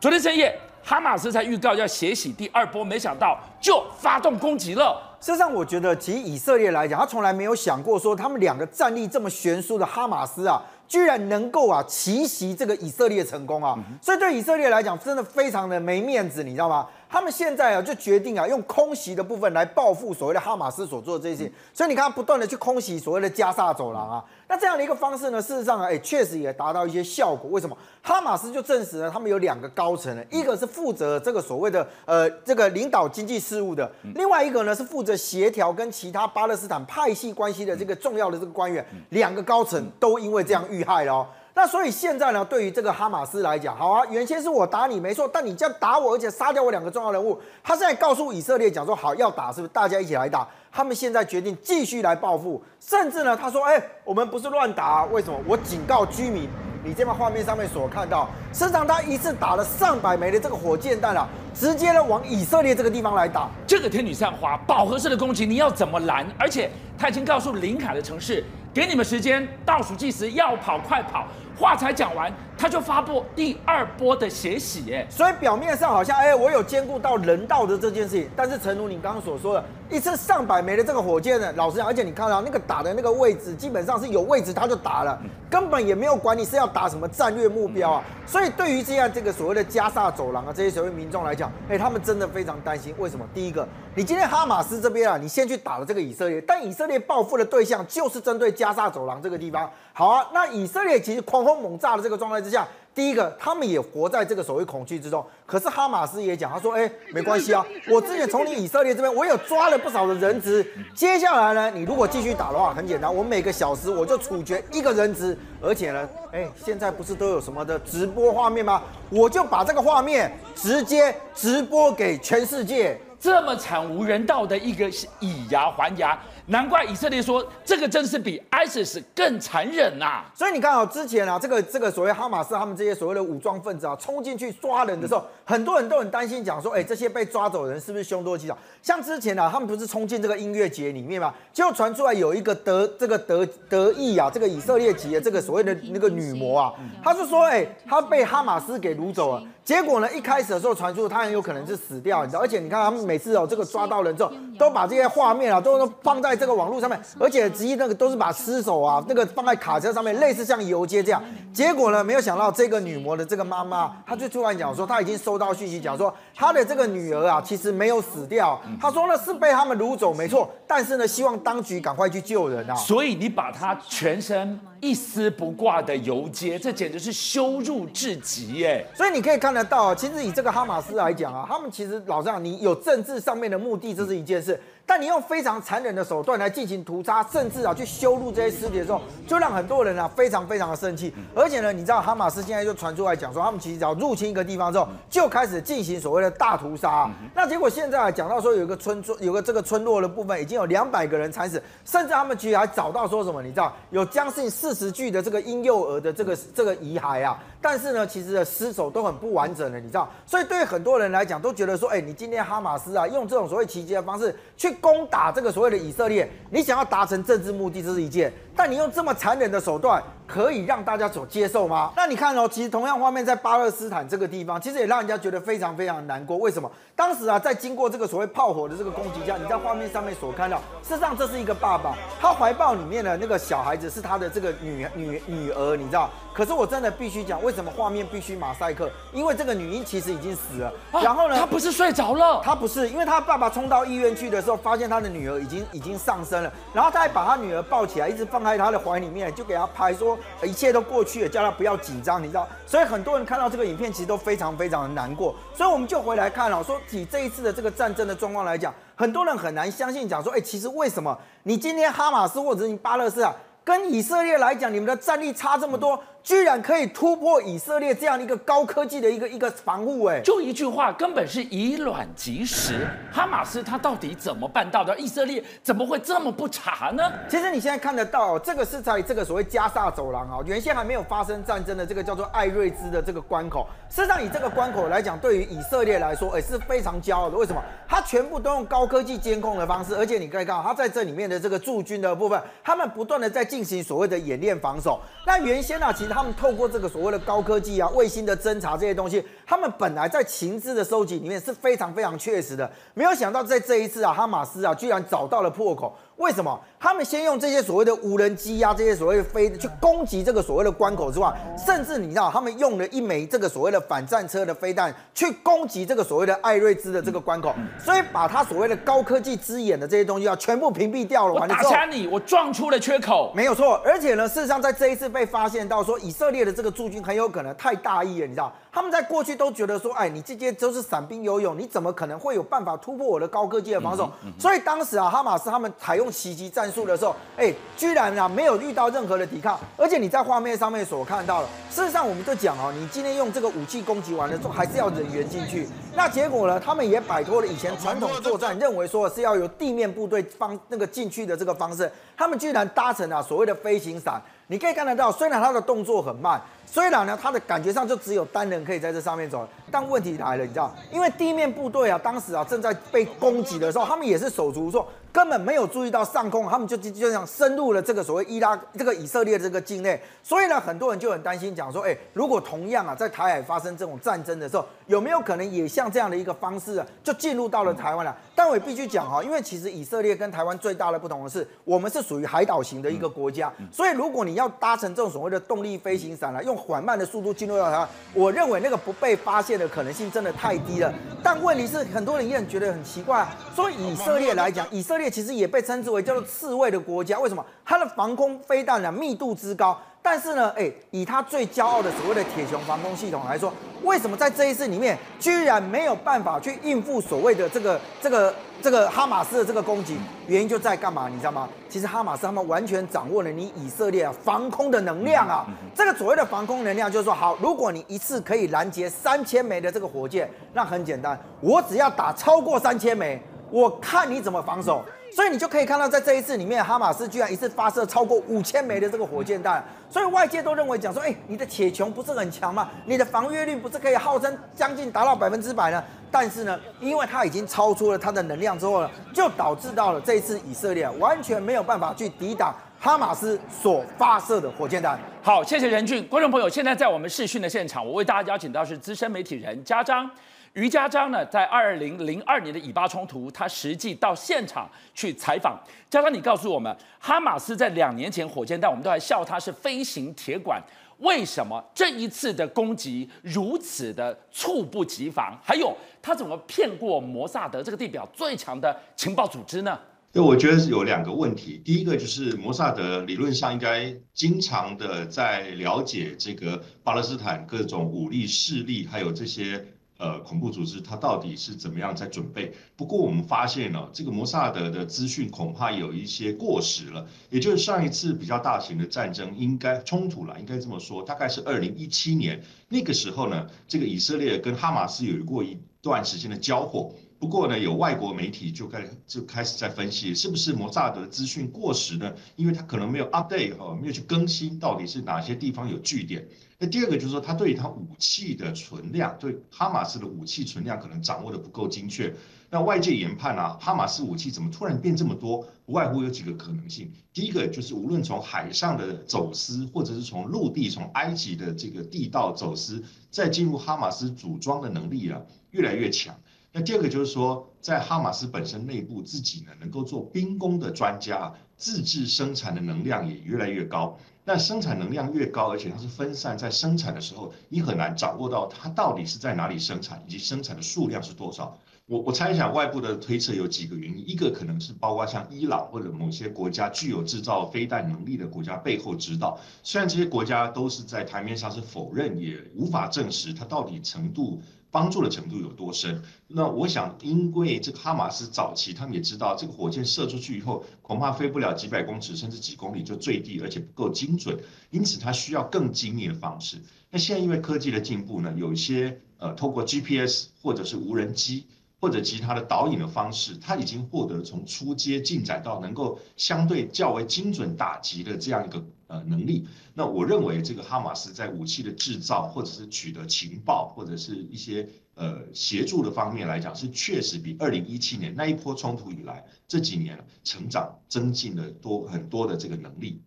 [0.01, 0.59] 昨天深夜。
[0.87, 5.01] 哈马斯才预告要血洗第二波，没想到就发动攻击了。
[5.19, 13.77] 事实上，我觉得，其实以色列来讲，他从来没有想过说，他们两个战力这么悬殊的哈马斯啊，居然能够啊奇袭这个以色列成功啊！
[14.01, 16.87] 所以对以色列来讲，真的非常的没面子，你知道吗？
[17.15, 21.49] 他们现在啊，就决定啊，用空袭的部分来报复所谓的哈马斯所做的这些。
[21.73, 24.21] 所以你看，他不断的去空袭所谓的加萨走廊啊。
[24.49, 27.49] 那这样的一个方式呢，事实上啊，哎，确实也达到一些效果。
[27.51, 27.77] 为什么？
[28.01, 38.85] 哈马斯就证实了，他们有两个高层呢，一个是负责这个所谓的呃这个领导经济事务的，另外一个呢是负责协调跟其他巴勒斯坦派系关系的这个重要的这个官员。
[39.11, 41.27] 两个高层都因为这样遇害了哦。
[41.57, 50.45] 那所以现在呢，对于这个哈马斯来讲，好啊，原先是我打你没错，但你这样打我，而且杀掉我两个重要人物，他现在告诉以色列讲说，好要打，是不是大家一起来打？
[50.69, 55.39] 他们现在决定继续来报复，甚至呢，他说，哎，我们不是乱打，为什么？
[55.47, 56.49] 我警告居民，
[56.83, 66.25] 你这边画面上面所看到，实际上他一次打了上百枚的这个火箭弹啊，直接呢往以色列这个地方来打，这个天女散花饱和式的攻击，你要怎么拦？
[66.37, 68.43] 而且他已经告诉临海的城市，
[68.73, 71.25] 给你们时间倒数计时，要跑快跑。
[71.57, 85.17] 话才讲完，他就发布第二波的血洗，哎，所以表面上好像，哎，我有兼顾到人道的这件事情，但是诚如你刚刚所说的，一次上百枚的这个火箭呢，老实讲，而且你看到那个打的那个位置，基本上是有位置他就打了，
[85.49, 93.25] 根本也没有管你是要打什么战略目标啊，所以对于这样这个所谓的加萨走廊啊，这些所谓民众来讲，哎，他们真的非常担心，为什么？
[93.33, 99.69] 第一个，你今天哈马斯这边啊，你先去打了这个以色列，但以色列报复的对象就是针对加沙走廊这个地方。
[99.93, 105.23] 好啊，那以色列其实狂轰猛炸的这个状态之下，第一个他们也活在这个所谓恐惧之中。
[105.45, 110.65] 可是哈马斯也讲，他说：“哎， 没关系啊， 我之前从你以色列这边，我有抓了不少的人质。
[110.95, 115.37] 接下来呢，你如果继续打的话，很简单，我每个小时我就处决一个人质。
[115.61, 118.81] 而且呢，哎，现在不是都有什么的直播画面吗？
[119.09, 122.97] 我就把这个画面直接直播给全世界。
[123.19, 124.87] 这么惨无人道的一个
[125.19, 130.25] 以牙还牙。”难怪以色列说这个真是比 ISIS 更残忍呐、啊！
[130.35, 138.55] 所以你看啊，之前啊，这个这个所谓哈马斯他们这些所谓的武装分子啊，冲进去抓人的时候，很多人都很担心，讲说，哎，这些被抓走的人是不是凶多吉少？
[138.83, 149.43] 像之前啊，他们不是冲进这个音乐节里面嘛，结果传出来有一个德这个德德裔啊，这个以色列籍的这个所谓的那个女模啊，她就说，哎，她被哈马斯给掳走了。
[149.63, 152.41] 结果呢，一开始的时候传出她很有可能是死掉，你知道？
[152.41, 161.23] 而且你看他们每次哦，这个抓到人之后，都把这些画面啊，都都放在这个网络上面，而且直接那个都是把尸首啊，那个放在卡车上面，类似像游街这样。
[161.53, 168.61] 结果呢，没有想到这个女模的这个妈妈，她就突然讲说，她已经收到讯息，讲说她的这个女儿啊，其实没有死掉。
[168.81, 170.49] 她说呢，是被他们掳走，没错。
[170.67, 172.75] 但是呢，希望当局赶快去救人啊。
[172.75, 174.59] 所以你把她全身。
[174.81, 178.85] 一丝不挂的游街，这简直是羞辱至极耶！
[178.93, 184.61] 所以你可以看得到，其实以这个哈马斯来讲啊，他们其实老实讲，你有政治上面的目的，这是一件事。
[184.85, 191.13] 但你用非常残忍的手段来进行屠杀，甚至啊去羞辱这些尸体的时候，就让很多人啊非常非常的生气。
[191.33, 197.09] 而且呢，你知道哈马斯现在就传出来讲说，他们其实只要入侵一个地方之后，就开始进行所谓的大屠杀。
[197.33, 207.39] 那结果现在讲到说，有一个村庄，有个这个村落的部分，已经有两百个人惨死，甚至他们其实还找到说什么，你知道有将近四十具的这个婴幼儿的这个这个遗骸啊。
[207.59, 218.31] 但是呢，其实的尸首都很不完整的，你知道，所以对很多人来讲，都觉得说，哎，你今天哈马斯啊，用这种所谓奇迹的方式去攻打这个所谓的以色列，你想要达成政治目的，这是一件。
[218.55, 221.91] 但你用这么残忍的手段，可以让大家所接受吗？
[221.95, 226.37] 那你看哦，其实同样画面在巴勒斯坦这个地方，其实也让人家觉得非常非常难过。
[226.37, 226.69] 为什么？
[226.95, 236.09] 当时啊，在经过这个所谓炮火的这个攻击下，你在画面上面所看到，事实上这是一个爸爸，他怀抱里面的那个小孩子是他的这个女女女儿，你知道？
[236.33, 238.89] 可是我真的必须讲，为什么画面必须马赛克？
[239.13, 240.67] 因为这个女婴其实已经死了。
[240.91, 248.45] 啊、然后呢，她不是睡着了，她不是，因为她爸爸冲到医院去的时候，发现他的女儿已经已经上身了，然后他还把他女儿抱起来，一直放。
[248.45, 252.47] 在他的怀里面，就给他拍说一切都过去了，叫他不要紧张，你知道？
[252.65, 255.35] 所以很多人看到这个影片，其实都非常非常的难过。
[255.53, 266.01] 所以我们就回来看了，说以这一次的这个战争的状况来讲，很多人很难相信，讲说，哎，其实为什么你今天哈马斯或者是你巴勒斯坦跟以色列来讲，你们的战力差这么多？
[266.25, 272.87] 居然可以突破以色列这样的一个高科技的一个一个防护，哎，就一句话，根本是以卵击石。
[273.13, 274.97] 哈马斯他到底怎么办到的？
[274.97, 277.03] 以色列怎么会这么不查呢？
[277.29, 283.67] 其实你现在看得到，这个是在这个所谓加萨走廊啊，原先还没有发生战争的这个叫做艾瑞兹的这个关口。
[283.87, 287.37] 事实上，以这个关口来讲，对于以色列来说，哎，是非常骄傲的。
[287.37, 287.61] 为什么？
[287.87, 294.99] 它全部都用高科技监控的方式，而且你可以看到，它在这里面的这个驻军的部分，他们不断的在进行所谓的演练防守。
[295.27, 302.71] 那原先呢，其实他们透过这个所谓的高科技啊、卫星的侦查这些东西，他们本来在情资的收集里面是非常非常确实的。
[302.93, 305.93] 没有想到在这一次啊，哈马斯啊，居然找到了破口。
[306.17, 306.59] 为什么？
[306.79, 321.33] 他们先用这些所谓的无人机呀、啊，这些所谓的飞去攻击这个所谓的关口之外，甚至你知道，他们用了一枚这个所谓的反战车的飞弹去攻击这个所谓的艾瑞兹的这个关口，所以把他所谓的高科技之眼的这些东西啊，全部屏蔽掉了。
[321.33, 323.31] 我打瞎你，我撞出了缺口。
[323.35, 328.53] 没有错，而且呢，事实上在这一次被发现到说，以色列的这个驻军很有可能太大意了，你知道。
[328.71, 334.09] 他们在过去都觉得说，哎，你这些都是散兵游泳，你怎么可能会有办法突破我的高科技的防守？
[334.37, 345.67] 所以当时啊，哈马斯他们采用用袭击战术的时候，哎，居然啊没有遇到任何的抵抗，而且你在画面上面所看到的，事实上我们就讲哦，你今天用这个武器攻击完了之后，还是要人员进去。
[345.95, 354.21] 那结果呢，他们也摆脱了以前传统作战认为说是要由地面部队方那个进去的这个方式，他们居然搭乘了所谓的飞行伞。
[354.47, 364.87] 你可以看得到，虽然他的动作很慢，虽然呢他的感觉上就只有单人可以在这上面走，但问题来了，你知道，因为地面部队啊，当时啊正在被攻击的时候，他们也是手足无措。
[365.11, 378.15] 根本没有注意到上空，他们就就就这样深入了这个所谓伊拉这个以色列这个境内，所以呢，很多人就很担心，讲说，哎，如果同样啊在台海发生这种战争的时候，有没有可能也像这样的一个方式啊，就进入到了台湾了？
[378.35, 390.93] 但我也必须讲哈，因为其实以色列跟台湾最大的不同的是，我们是属于海岛型的一个国家，所以如果你要搭乘这种所谓的动力飞行伞来用缓慢的速度进入到台湾，我认为那个不被发现的可能性真的太低了。
[391.23, 395.05] 但问题是，很多人也很觉得很奇怪，啊，所以以色列来讲，以色列。
[395.15, 397.45] 其实也被称之为叫做刺猬的国家，为什么？
[397.63, 409.97] 它的防空飞弹呢密度之高，但是呢，哎，以他最骄傲的所谓的铁穹防空系统来说，为什么在这一次里面居然没有办法去应付所谓的这个这个这个哈马斯的这个攻击？
[410.27, 411.09] 原因就在干嘛？
[411.09, 411.49] 你知道吗？
[411.67, 415.47] 其实哈马斯他们完全掌握了你以色列啊防空的能量啊。
[415.73, 423.19] 这个所谓的防空能量就是说，好，如果你一次可以拦截三千枚的这个火箭，那很简单，我只要打超过三千枚。
[423.51, 432.69] 我看你怎么防守，所以你就可以看到，在这一次里面，哈马斯居然一次发射超过五千枚的这个火箭弹，所以外界都认为讲说，哎，你的铁穹不是很强吗？
[432.85, 435.83] 你的防御率不是可以号称将近达到百分之百呢？
[436.11, 444.97] 但是呢，因为它已经超出了它的能量之后呢，就导致到了这一次以色列完全没有办法去抵挡哈马斯所发射的火箭弹。
[445.21, 450.09] 好，谢谢仁俊，观众朋友，现在在我们视讯的现场，我为大家邀请到是资深媒体人家璋。
[450.55, 455.59] 于家璋呢，在二零零二年的以巴冲突，他实际到现场去采访。
[455.89, 460.63] 家璋，你告诉我们，哈马斯在两年前火箭弹，我们都还笑他是飞行铁管，
[460.99, 465.37] 为什么这一次的攻击如此的猝不及防？
[465.43, 469.77] 还有，他怎么骗过摩萨德这个地表最强的情报组织呢？
[470.13, 471.61] 对，我觉得是有两个问题。
[471.65, 479.61] 第一个就是摩萨德理论上应该经常的在了解这个巴勒斯坦各种武力势力，还有这些。
[479.97, 482.53] 呃，恐怖组织它到底是怎么样在准备？
[482.75, 487.07] 不过我们发现呢，这个摩萨德的资讯恐怕有一些过时了。
[487.29, 496.93] 也就是上一次比较大型的战争，应该冲突了，应该这么说，大概是二零一七年那个时候呢，这个以色列跟哈马斯有过一段时间的交火。
[497.17, 502.13] 不过呢，有外国媒体就开就开始在分析，是不是摩萨德的资讯过时呢？
[502.35, 506.27] 因为他可能没有 update 哈，没有去更新到底是哪些地方有据点。
[506.67, 512.13] 第二个就是说，他对于他武器的存量，对哈马斯的武器存量可能掌握的不够精确。
[512.49, 515.45] 那外界研判啊，哈马斯武器怎么突然变这么多？
[515.65, 516.91] 不外乎有几个可能性。
[517.11, 526.15] 第一个就是无论从海上的走私，或者是从陆地从埃及的这个地道走私，再进入哈马斯组装的能力啊越来越强。
[526.57, 533.97] 那第二个就是说，在哈马斯本身内部自己呢能够做兵工的专家，自制生产的能量也越来越高。
[534.23, 541.57] 那生产能量越高，而且它是分散在生产的时候，你很难掌握到它到底是在哪里生产，以及生产的数量是多少。
[541.87, 549.37] 我我猜想，外部的推测有几个原因，一个可能是包括像伊朗或者某些国家具有制造飞弹能力的国家背后指导。
[549.61, 554.41] 虽然这些国家都是在台面上是否认，也无法证实它到底程度
[554.75, 556.03] 帮助的程度有多深。
[556.27, 564.37] 那我想，因为这个哈马斯早期他们也知道，这个火箭射出去以后，恐怕飞不了几百公尺，甚至几公里就坠地，而且不够精准，
[564.71, 566.61] 因此它需要更精密的方式。
[566.89, 571.45] 那现在因为科技的进步呢，有一些呃，透过 GPS 或者是无人机。
[571.81, 579.47] 或者其他的导引的方式，它已经获得从初阶进展到能够相对较为精准打击的这样一个呃能力。
[579.73, 593.01] 那我认为这个哈马斯在武器的制造或者是取得情报或者是一些呃协助的方面来讲，是确实比二零一七年那一波冲突以来这几年成长增进了多很多的这个能力。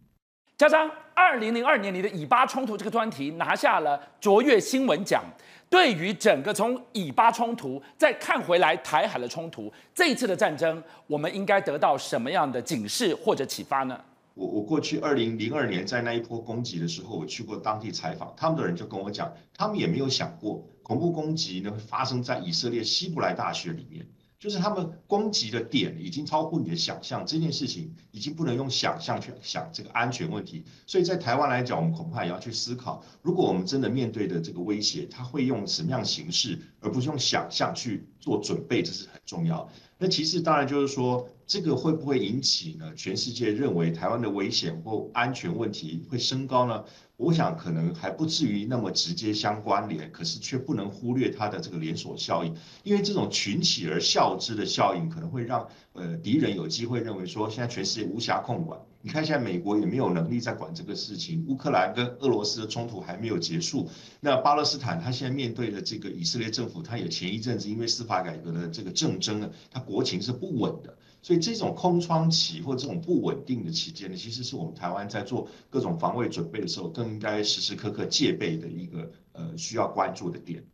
[0.56, 5.24] 加上二零零二年你的以巴冲突这个专题拿下了卓越新闻奖。
[5.70, 14.00] 对于整个从以巴冲突再看回来台海的冲突，这一次的战争，我们应该得到什么样的警示或者启发呢？
[14.38, 24.06] 我我过去二零零二年在那一波攻击的时候，我去过当地采访，他们的人就跟我讲，他们也没有想过恐怖攻击呢发生在以色列希伯来大学里面。
[24.38, 30.64] 就是他们攻击的点已经超乎你的想象，这件事情已经不能用想象去想这个安全问题。
[30.86, 39.68] 所以在台湾来讲，我们恐怕也要去思考，如果我们真的面对的这个威胁，它会用什么样形式，而不是用想象去做准备，这是很重要。
[39.98, 42.92] 那其实当然就是说，这个会不会引起呢？
[42.94, 46.84] 全世界认为台湾的危险或安全问题会升高呢？
[47.16, 58.78] 我想可能还不至于那么直接相关联，可是却不能忽略它的这个连锁效应，因为这种群起而效之的效应，可能会让呃敌人有机会认为说，现在全世界无暇控管。
[59.00, 63.88] 你看现在美国也没有能力在管这个事情，乌克兰跟俄罗斯的冲突还没有结束，
[64.20, 70.97] 那巴勒斯坦他现在面对的这个以色列政府，他也前一阵子因为司法改革的这个政争呢，他国情是不稳的。
[71.28, 80.64] 所以这种空窗期或这种不稳定的期间呢，其实是我们台湾在做各种防卫准备的时候，更应该时时刻刻戒备的一个呃需要关注的点。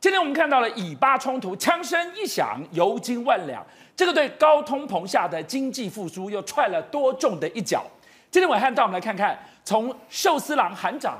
[0.00, 3.62] 今天我们看到了以巴冲突，枪声一响，油金万两，
[3.94, 7.84] 这个对高通膨下的经济复苏又踹了多重的一脚。
[8.30, 11.18] 今天晚上，带我们来看看，从寿司郎喊涨，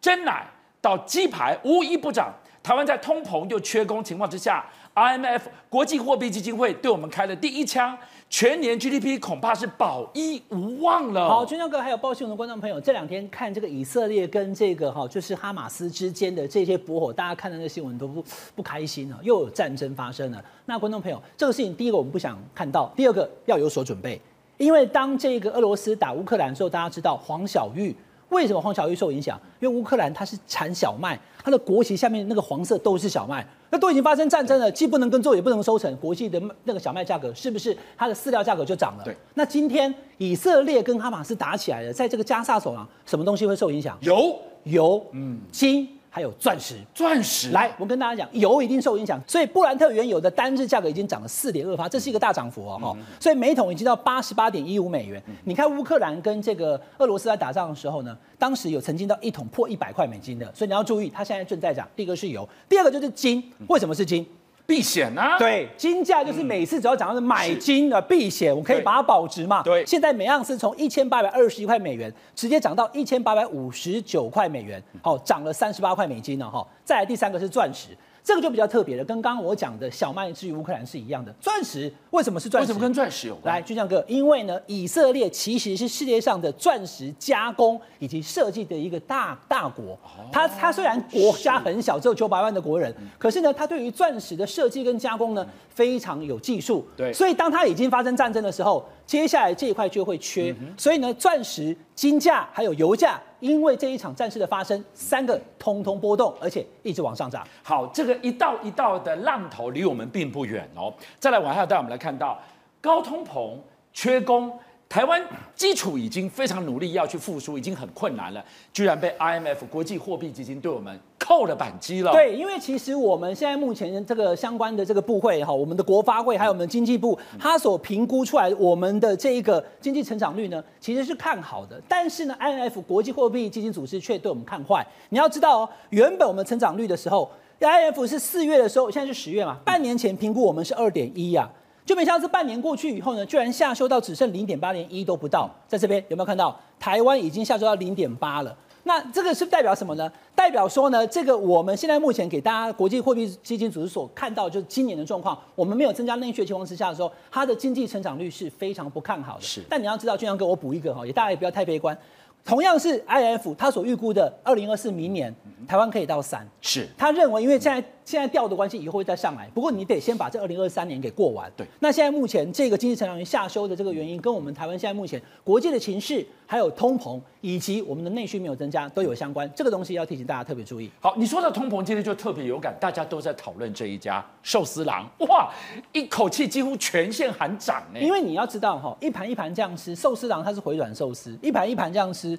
[0.00, 0.48] 珍奶。
[0.86, 7.98] 到鸡排无一不涨，台湾在通膨又缺工情况之下，IMF 国际货币基金会对我们开了第一枪，
[8.30, 11.28] 全年 GDP 恐怕是保一无望了。
[11.28, 20.40] 好，军将哥还有报新闻的观众朋友，这两天看这个以色列跟这个哈，就是哈马斯之间的这些驳火，大家看到那新闻都不不开心了，又有战争发生了。
[20.66, 24.20] 那观众朋友，这个事情第一个我们不想看到，第二个要有所准备，
[24.56, 27.92] 因为当这个俄罗斯打乌克兰的时候，大家知道黄小玉。
[28.30, 29.40] 为什么黄小玉受影响？
[29.60, 39.04] 因为乌克兰它是产小麦，它的国旗下面那个黄色都是小麦，那都已经发生战争了，既不能耕作也不能收成，国际的那个小麦价格是不是它的饲料价格就涨了？
[39.04, 39.16] 对。
[39.34, 43.96] 那今天以色列跟哈马斯打起来了，在这个加沙走廊，什么东西会受影响？
[44.00, 45.88] 油、油、嗯、金。
[46.16, 55.22] 还有钻石，钻石来，我跟大家讲，油一定受影响，所以布兰特原油的单日价格已经涨了四点二八，这是一个大涨幅哦，哈、嗯，所以每桶已经到八十八点一五美元。
[55.26, 61.86] 嗯、你看乌克兰跟这个俄罗斯在打仗的时候呢，当时有曾经到一桶破一百块美金的，所以你要注意，它现在正在涨。
[61.94, 64.26] 第一个是油，第二个就是金，为什么是金？
[64.66, 69.62] 避险啊，对，金价就是每次只要讲到是买金的避险，我可以把它保值嘛。
[69.62, 76.66] 对，现在每盎司从一千八百二十一块美元直接涨到一千八百五十九块美元，好，涨了三十八块美金了哈。
[76.84, 77.90] 再来第三个是钻石。
[78.26, 81.32] 这个就比较特别了，跟刚刚我讲的小麦至于乌克兰是一样的。
[81.40, 82.66] 钻石为什么是钻石？
[82.66, 83.54] 为什么跟钻石有关？
[83.54, 89.96] 来，军将哥，因为呢，以色列其实是世界上的钻石加工以及设计的一个大大国。
[90.32, 96.84] 它它虽然国家很小，只有九百万的国人，可是呢，它对于钻石的设计跟加工呢非常有技术。
[96.96, 100.54] 对，所以当它已经发生战争的时候，接下来这一块就会缺。
[100.76, 103.18] 所以呢，钻石、金价还有油价。
[103.38, 107.46] 因为这一场战事的发生，三个通通波动，而且一直往上涨。
[107.62, 110.92] 好，这个一道一道的浪头离我们并不远哦。
[111.18, 112.40] 再来，往下带我们来看到
[112.80, 113.54] 高通膨、
[113.92, 114.50] 缺工、
[114.88, 115.20] 台湾
[115.54, 122.12] 基础已经非常努力要去复苏，已经很困难了，居然被 IMF 国际货币基金对我们扣了扳机了。
[122.12, 131.82] 对，因为其实我们现在目前这个相关的这个部会哈，我们的国发会还有我们的经济部，它所评估出来我们的这一个经济成长率呢，其实是看好的。
[131.88, 134.86] 但是呢，IMF 国际货币基金组织却对我们看坏。
[135.08, 141.50] 你要知道哦，原本我们成长率的时候，IMF 是四月的时候，现在是十月嘛，半年前评估我们是二点一呀。
[141.86, 145.48] 就没想到这半年过去以后呢，居然下修到只剩零点八，连一都不到。
[145.68, 146.54] 在这边有没有看到？
[146.80, 148.54] 台湾已经下修到零点八了。
[148.82, 150.10] 那这个是代表什么呢？
[150.34, 159.42] 代表说呢，这个我们现在目前给大家国际货币基金组织所看到，就是今年的状况，我们没有增加内需情况之下的时候，它的经济成长率是非常不看好的。
[159.42, 159.62] 是。
[159.68, 161.96] 但你要知道，俊阳哥，我补一个哈，也大家也不要太悲观。
[162.44, 165.34] 同样是 IMF，他所预估的二零二四明年
[165.66, 169.50] 台湾可以到三，是他认为，因为现在现在掉的关系，以后会再上来。
[169.52, 171.50] 不过你得先把这二零二三年给过完。
[171.56, 179.50] 对，那现在目前这个经济成长率下修的这个原因，跟我们台湾现在目前国际的情势，还有通膨，以及我们的内需没有增加都有相关。
[179.56, 180.88] 这个东西要提醒大家特别注意。
[181.00, 185.50] 好，你说到通膨，今天就特别有感，大家都在讨论这一家寿司郎，哇，
[185.90, 187.98] 一口气几乎全线喊涨呢。
[187.98, 192.38] 因为你要知道哈，一盘一盘这样吃，寿司郎它是回转寿司，一盘一盘这样吃。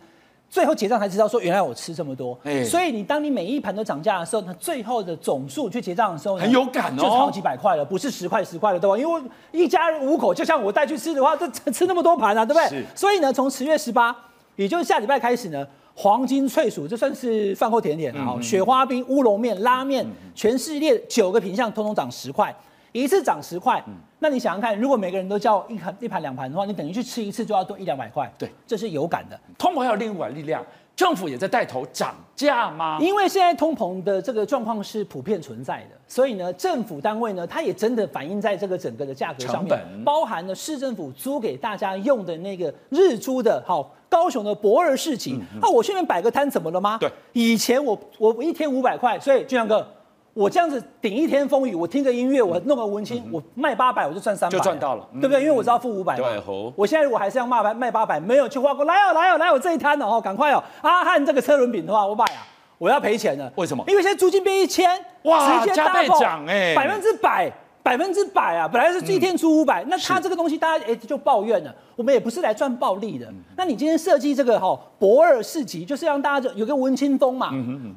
[0.49, 8.97] 最后结账才知道说，原来我吃这么多，欸、所以你当你每一盘都涨价的时候，那最后的总数去结账的时候，很有感哦，就超几百块了，不是十块十块了，对吧？
[8.97, 12.69] 因为一家人五口，就像我带去吃的话，这吃那么多盘啊，对不对？
[12.69, 12.85] 是。
[12.95, 14.15] 所以呢，从十月十八，
[14.55, 22.55] 也就是下礼拜开始呢，黄金脆薯这算是饭后甜点啊，嗯、雪花冰、乌龙面、拉面，嗯、全系列九个品项通通涨十块。
[22.91, 23.83] 一次涨十块，
[24.19, 28.31] 那你想想看，如果每个人都叫一盘一盘两盘的话，你等于去吃一次就要多一两百块。
[28.37, 29.39] 对，这是有感的。
[29.57, 32.97] 通膨还有另一股力量，政府也在带头涨价吗？
[32.99, 45.33] 因为现在通膨的这个状况是普遍存在的，所以呢，政府单位呢，它也真的反映在这个整个的价格上面，包含了市政府租给大家用的那个日租的，好，高雄的博尔市集。
[45.33, 46.97] 那、嗯嗯啊、我去那边摆个摊怎么了吗？
[46.99, 49.87] 对，以前我我一天五百块，所以俊相哥。
[50.37, 55.41] 我这样子顶一天风雨，我听个音乐，我弄个文青，我卖八百，我就赚三百，就赚到了，对不对？
[55.41, 56.29] 因为我知道付五百嘛。
[56.29, 60.63] 对，我现在如果还是要卖八卖八百，没有去花过，来哦来哦来我这一摊哦，赶快哦！
[60.83, 62.45] 阿汉这个车轮饼的话，我买啊，
[62.77, 63.51] 我要赔钱了。
[63.55, 63.83] 为什么？
[63.87, 64.87] 因为现在租金变一千，
[65.23, 67.51] 哇，加倍涨哎，百分之百。
[67.87, 68.67] 百分之百啊！
[68.67, 71.73] 本来是一天出五百、嗯，那他这个东西大家哎就抱怨了。
[71.95, 73.25] 我们也不是来赚暴利的。
[73.27, 77.49] 嗯、那你今天设计这个哈博二市集，就是让大家就有个文青风嘛，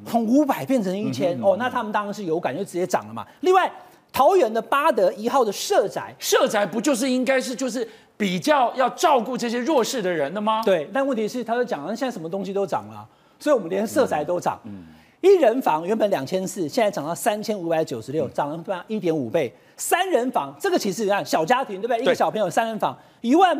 [0.07, 3.27] 从五百变成一千、嗯、哦，那他们当然是有感，就直接涨了嘛。
[3.41, 3.69] 另外，
[4.13, 10.61] 桃园的八德一号的社宅，社宅不就是应该是就是比较要照顾这些弱势的人的吗？
[10.63, 13.05] 对，但问题是他就讲了，现在什么东西都涨了，
[13.37, 14.57] 所以我们连社宅都涨。
[14.63, 14.85] 嗯嗯
[15.21, 19.53] 一人房原本两千四，现在涨到三千五百九十六，涨了不一点五倍。
[19.77, 22.01] 三人房这个其实你看小家庭对不对？
[22.01, 23.55] 一个小朋友三人房一万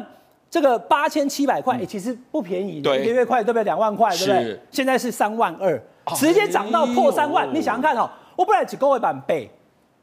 [0.50, 3.64] 这个八千七百块，其实不便宜，对，一个月快对不对？
[3.64, 4.60] 两万块对不对？
[4.72, 5.80] 现在是三万二，
[6.16, 7.48] 直接涨到破三万。
[7.54, 9.50] 你想想看哦，我本来只够一百倍。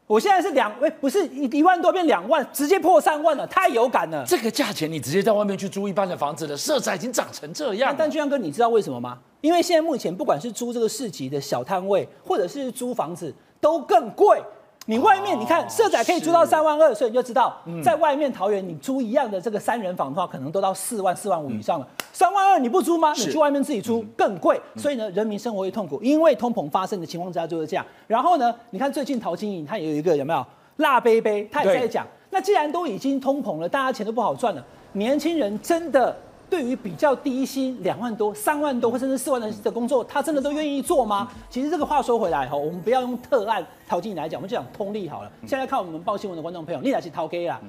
[0.07, 4.25] 我现在是两，哎，不是一一万多变两万，直接破三万了，太有感了。
[4.25, 7.93] 这个价钱你直接在外面去租一般的房子了，色彩已经涨成这样。
[7.95, 9.19] 但俊相哥，你知道为什么吗？
[9.41, 14.41] 因为现在目前不管是租这个市集的小摊位，或者是租房子，都更贵。
[14.85, 21.87] 你外面你看，社宅可以租到三万二，所以你就知道，在外面桃园你租一样的这个三人房的话，可能都到四万、四万五以上了。
[22.11, 23.13] 三万二你不租吗？
[23.13, 27.85] 你去外面自己租更贵，所以呢，人民生活会痛苦，因为通膨发生的情况之下就是这样。
[28.07, 30.43] 然后呢，你看最近陶晶莹她也有一个有没有
[30.77, 36.15] 辣杯杯，她也在讲，那既然都已经通膨了，大家钱都不好赚了，年轻人真的。
[36.49, 41.31] 对于比较低薪两万多、三万多或甚至四万的的工作，他真的都愿意做吗？
[41.49, 45.31] 其实这个话说回来哈，我们不要用特案陶晶莹来讲，我们就讲通例好了。
[45.45, 47.61] 现在看我们报新闻的观众朋友，你来是陶 K 啦。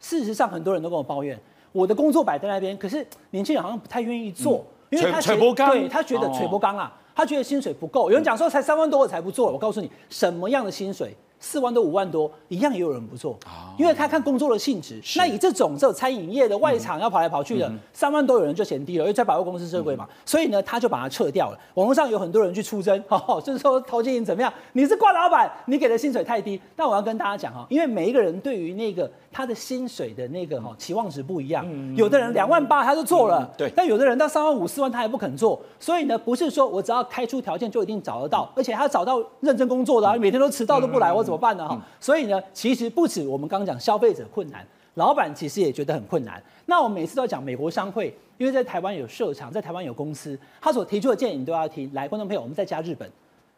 [0.00, 1.38] 事实上，很多人都跟我抱怨，
[1.72, 8.08] 我的工作摆在那边，可是年轻人好像不太愿意做，因为他觉得对他觉得吹波刚啊，他觉得薪水不够。
[8.08, 11.16] 有人讲说才三万多我才不做，我告诉你，什么样的薪水？
[11.40, 13.38] 四万多五万多一样也有人不做，
[13.78, 15.00] 因为他看工作的性质。
[15.16, 21.58] 那以这种这种餐饮业的外场要跑来跑去的，三万多有人就嫌低了，因为在百货公司设柜嘛，所以呢他就把它撤掉了。
[21.74, 24.52] 网络上有很多人去出征， 哦，就是说陶晶莹怎么样？
[24.72, 26.60] 你是挂老板，你给的薪水太低。
[26.74, 31.64] 但我要跟大家讲哈，因为每一个人对于那个他的薪水的那个哈期望值不一样，
[31.94, 35.60] 有的人两万八他就做了，对，但有的人到三万五四万他还不肯做。
[35.78, 41.28] 所以呢，不是说我只要开出条件就一定找得到，而且他找到认真工作的，每天都迟到都不来，我。
[41.28, 41.68] 怎么办呢？
[41.68, 46.42] 哈、嗯，所以呢，其实不止我们刚刚讲消费者困难，老板其实也觉得很困难。
[46.64, 51.90] 那我每次都要讲美国商会，因为在台湾有设厂，在台湾有公司，他所提出的建议你都要听。
[51.92, 53.06] 来，观众朋友，我们再加日本，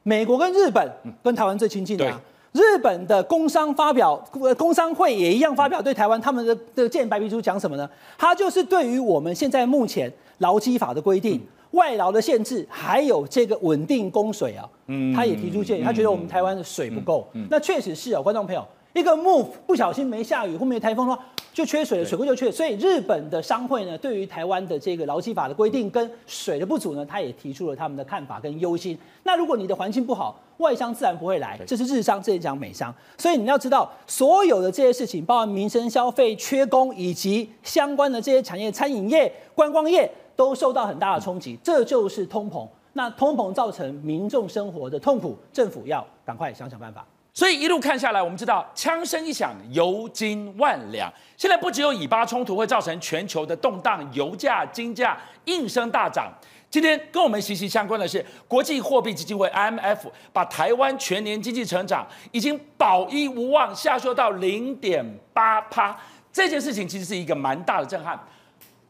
[0.03, 0.91] 美国跟日本
[1.23, 2.21] 跟台湾最亲近的、啊，
[2.53, 4.17] 日本的工商发表，
[4.59, 7.89] 工商会也一样发表对台湾他们的的建白皮书讲什么呢？
[8.19, 17.25] 他就是对于我们现在目前劳基法的规定、嗯、外劳的限制，还有这个稳定供水啊，嗯，他也提出建议，他觉得我们台湾的水不够。
[17.35, 21.23] 嗯嗯、那确实是啊，观众朋友，一个 move 不小心没下雨或没台风的话。
[21.53, 28.97] 就缺水了，水库就缺，所以日本的商会呢，对于台湾的这个劳基法的规定跟水的不足呢，他也提出了他们的看法跟忧心。
[29.25, 32.95] 那如果你的环境不好，外商自然不会来，这是日商，这也讲美商。
[33.19, 42.67] 所以你要知道，所有的这些事情，包括民生消费、缺工以及相关的这些产业，餐饮业、观光业都受到很大的冲击，这就是通膨。
[42.93, 47.05] 那通膨造成民众生活的痛苦，政府要赶快想想办法。
[47.33, 51.13] 所以一路看下来，我们知道枪声一响，油金万两。
[51.37, 56.31] 现在不只有以巴冲突会造成全球的动荡，油价、金价应声大涨。
[56.69, 59.99] 今天跟我们息息相关的是，国际货币基金会 IMF
[60.33, 65.97] 把台湾全年经济成长已经保一无望，下修到零点八趴。
[66.33, 68.19] 这件事情其实是一个蛮大的震撼。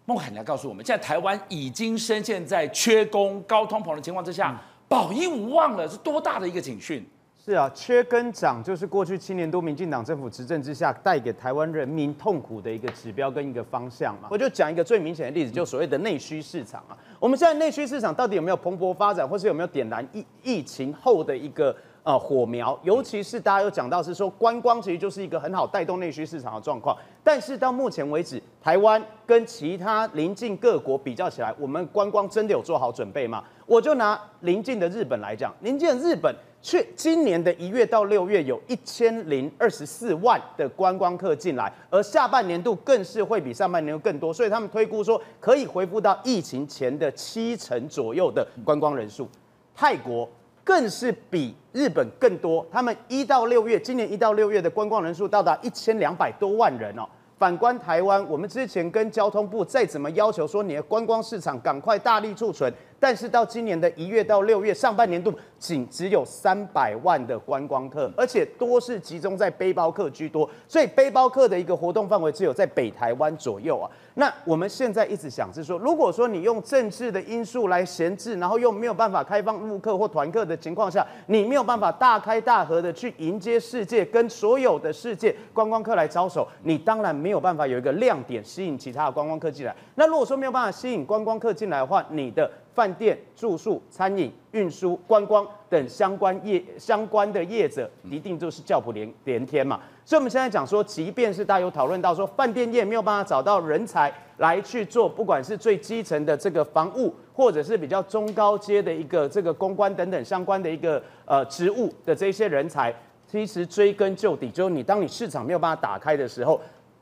[0.05, 4.55] 孟海，你来告诉我们，现在台湾已经深陷在缺工、高通膨的情况之下，
[4.89, 7.07] 保一无望了，是多大的一个警讯？
[7.51, 14.29] 是啊，缺跟涨就是过去七年多民进党政府执政之下带给台湾人民痛苦的一个指标跟一个方向嘛。
[14.31, 16.97] 我就讲一个最明显的例子，就所谓的内需市场啊。
[17.19, 21.75] 我们现在内需市场到底有没有蓬勃发展，或是有没有点燃疫疫情后的一个
[22.05, 22.79] 呃火苗？
[22.85, 26.97] 尤其是大家有讲到是说观光其实就是一个很好带动内需市场的状况。
[27.25, 33.43] 但是到目前为止，台湾跟其他邻近各国比较起来，我们观光真的有做好准备吗？
[33.67, 36.33] 我就拿邻近的日本来讲，邻近的日本。
[36.63, 49.27] 去今年的一月到六月有一千零二十四万的观光客进来，而下半年度更是会比上半年更多，所以他们推估说可以恢复到疫情前的七成左右的观光人数。
[49.75, 50.29] 泰国
[50.63, 57.09] 更是比日本更多，他们一到六月，今年一到六月的观光人数到达一千两百多万人哦。
[57.39, 62.71] 反观台湾，我们之前跟交通部再怎么要求说你的观光市场赶快大力储存，
[63.01, 73.91] 但是到今年的一月到六月上半年度，仅只有三百万的观光客，而且多是集中在背包客居多，所以背包客的一个活动范围只有在北台湾左右啊。
[74.15, 89.75] 那我们现在一直想是说，如果说你用政治的因素来闲置，然后又没有办法开放陆客或团客的情况下，你没有办法大开大合的去迎接世界，跟所有的世界观光客来招手，你当然没有办法有一个亮点吸引其他的观光客进来。
[89.95, 99.81] 那如果说没有办法吸引观光客进来的话，你的饭店、住宿、餐饮、运输、观光等相关业相关的业者，一定就是叫苦连连天嘛。
[100.05, 112.95] 所以我们现在讲说，即便是大家有讨论到说，饭店业没有办法找到人才来去做，不管是最基层的这个房务，或者是比较中高阶的一个这个公关等等相关的一个呃职务的这些人才，
[113.27, 116.61] 其实追根究底，就是你当你市场没有办法打开的时候。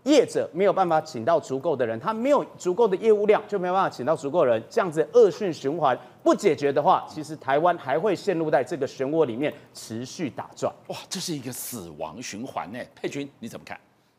[0.09, 10.73] 业者没有办法请到足够的人，他没有足够的业务量，就没有办法请到足够人，这样子恶性循环不解决的话，其实台湾还会陷入在这个漩涡里面持续打转。
[10.89, 12.79] 哇，这是一个死亡循环呢。
[12.95, 13.79] 佩君你怎么看？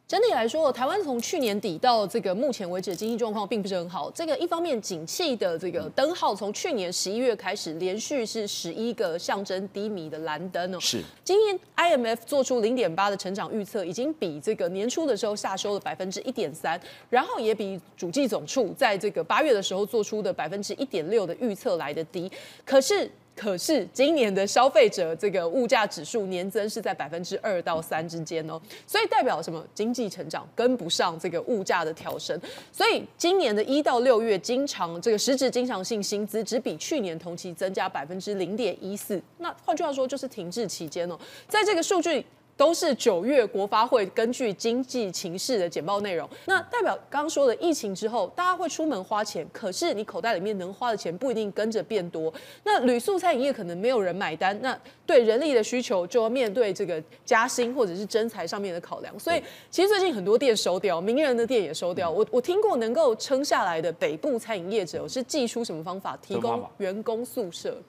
[0.10, 4.10] 整体来说，台湾从去年底到这个目前为止的经济状况并不是很好。
[4.10, 10.80] 这个一方面，景气的这个灯号从去年十一月开始连续是十一个象征低迷的蓝灯哦。
[10.80, 11.04] 是。
[11.24, 16.82] 今年 IMF 做出零点八的成长预测，已经比这个年初的时候下修了百分之一点三，
[17.12, 22.32] 然后也比主计总处在这个八月的时候做出的百分之一点六的预测来的低。
[22.66, 23.08] 可是。
[23.40, 29.66] 可是今年的消费者这个物价指数年增是在百分之二到三之间哦，所以代表什么？
[29.74, 32.38] 经济成长跟不上这个物价的调升，
[32.70, 41.18] 所以今年的一到六月经常这个实质经常性薪资只比去年同期增加百分之零点一四，那换句话说就是停滞期间哦，
[41.48, 42.26] 在这个数据。
[42.60, 46.30] 都是九月国发会根据经济情势的简报内容。
[46.44, 52.34] 那代表刚刚说的疫情之后，大家会出门花钱，可是你口袋里面能花的钱不一定跟着变多。
[52.66, 59.18] 那旅宿餐饮业可能没有人买单，那对人力的需求就要面对这个加薪或者是征才上面的考量。
[59.18, 59.42] 所以
[59.72, 62.12] 其实最近很多店收掉，名人的店也收掉。
[62.12, 66.20] 我我听过能够撑下来的北部餐饮业者是寄出什么方法？
[66.22, 67.82] 提供员工宿舍。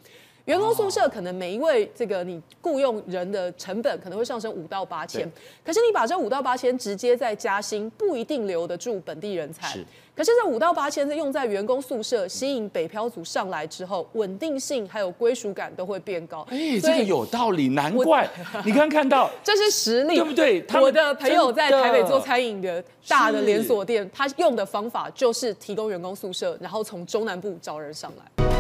[0.51, 5.31] 员工宿舍可能每一位这个你雇佣人的成本可能会上升五到八千，
[5.65, 9.69] 可是你把这五到八千直接再加薪，不一定留得住本地人才。
[9.69, 16.45] 是，可是这五到八千是用在员工宿舍，吸引北漂族上来之后，稳定性还有归属感都会变高。
[16.51, 18.29] 哎，这个有道理，难怪
[18.67, 20.67] 你刚看到 这是实例，对不对？
[20.81, 28.60] 我的朋友在台北做餐饮的大的连锁店，他用的方法就是提供员工宿舍，然后从中南部招人上来。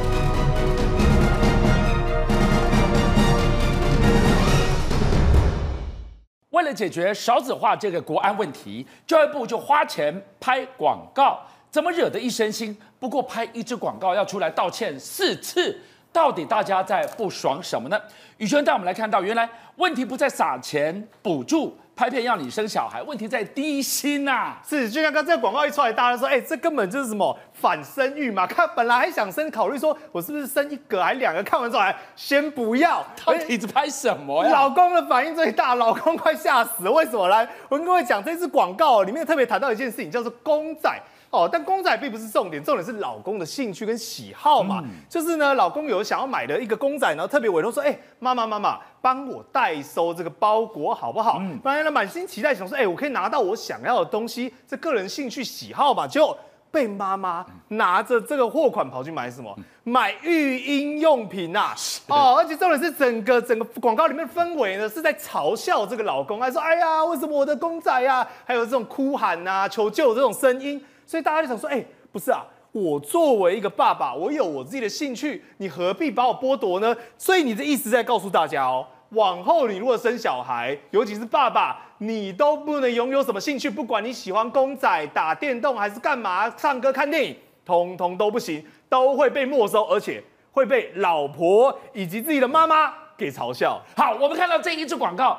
[6.51, 11.41] 为了解决少子化这个国安问题，教育部就花钱拍广告，
[11.71, 12.75] 怎么惹得一身腥？
[12.99, 15.81] 不过拍一支广告要出来道歉四次，
[16.13, 18.01] 到底大家在不爽什么呢？
[18.39, 21.79] 宇轩带我们来看到，原来问题不在撒钱补助。
[22.01, 24.63] 拍片要你生小孩，问题在低薪呐、啊。
[24.67, 28.47] 是，就像刚这个广告一出来，大家说，哎、欸，这根本就是什么反生育嘛？
[28.47, 31.43] 看本来还想生，考虑说我是不是生一个还两个？
[31.43, 33.05] 看完之后还先不要。
[33.23, 34.51] 到底在拍什么呀？
[34.51, 36.91] 老公的反应最大，老公快吓死了。
[36.91, 37.47] 为什么来？
[37.69, 40.91] 我跟各位讲，这支广告里面特别谈到一件事情，叫做公仔。
[41.31, 44.81] 哦，但公仔并不是重点，重点是老公的兴趣跟喜好嘛。
[44.85, 51.39] 嗯、就是呢，老公有想要买的一个公仔，然后特别委托说，哎、欸，妈妈妈妈，帮我代收这个包裹好不好？
[51.41, 56.37] 嗯，不然呢，满心期待想说，哎、欸，我可以拿到我想要的东西，这个人兴趣喜好嘛，就
[56.73, 59.57] 被妈妈拿着这个货款跑去买什么？
[59.85, 61.75] 买育婴用品呐、啊。
[62.09, 70.85] 哦，而且重点是整个整个广告里面的氛围呢，是在嘲笑这个老公，还说，哎呀，为什么我的公仔呀、啊，还有这种哭喊啊、求救这种声音。
[71.11, 76.97] 所以大家就想说，哎、欸，不是啊，我作为一个爸爸，我有我自己的兴趣，你何必把我剥夺呢？
[77.19, 93.83] 所以你的意思在告诉大家哦，往后你如果生小孩，尤其是爸爸，你都不能拥有什么兴趣，不管你喜欢公仔、打电动还是干嘛、唱歌、看电影，通通都不行，都会被没收，而且会被老婆以及自己的妈妈给嘲笑。
[93.97, 95.37] 好，我们看到这一支广告。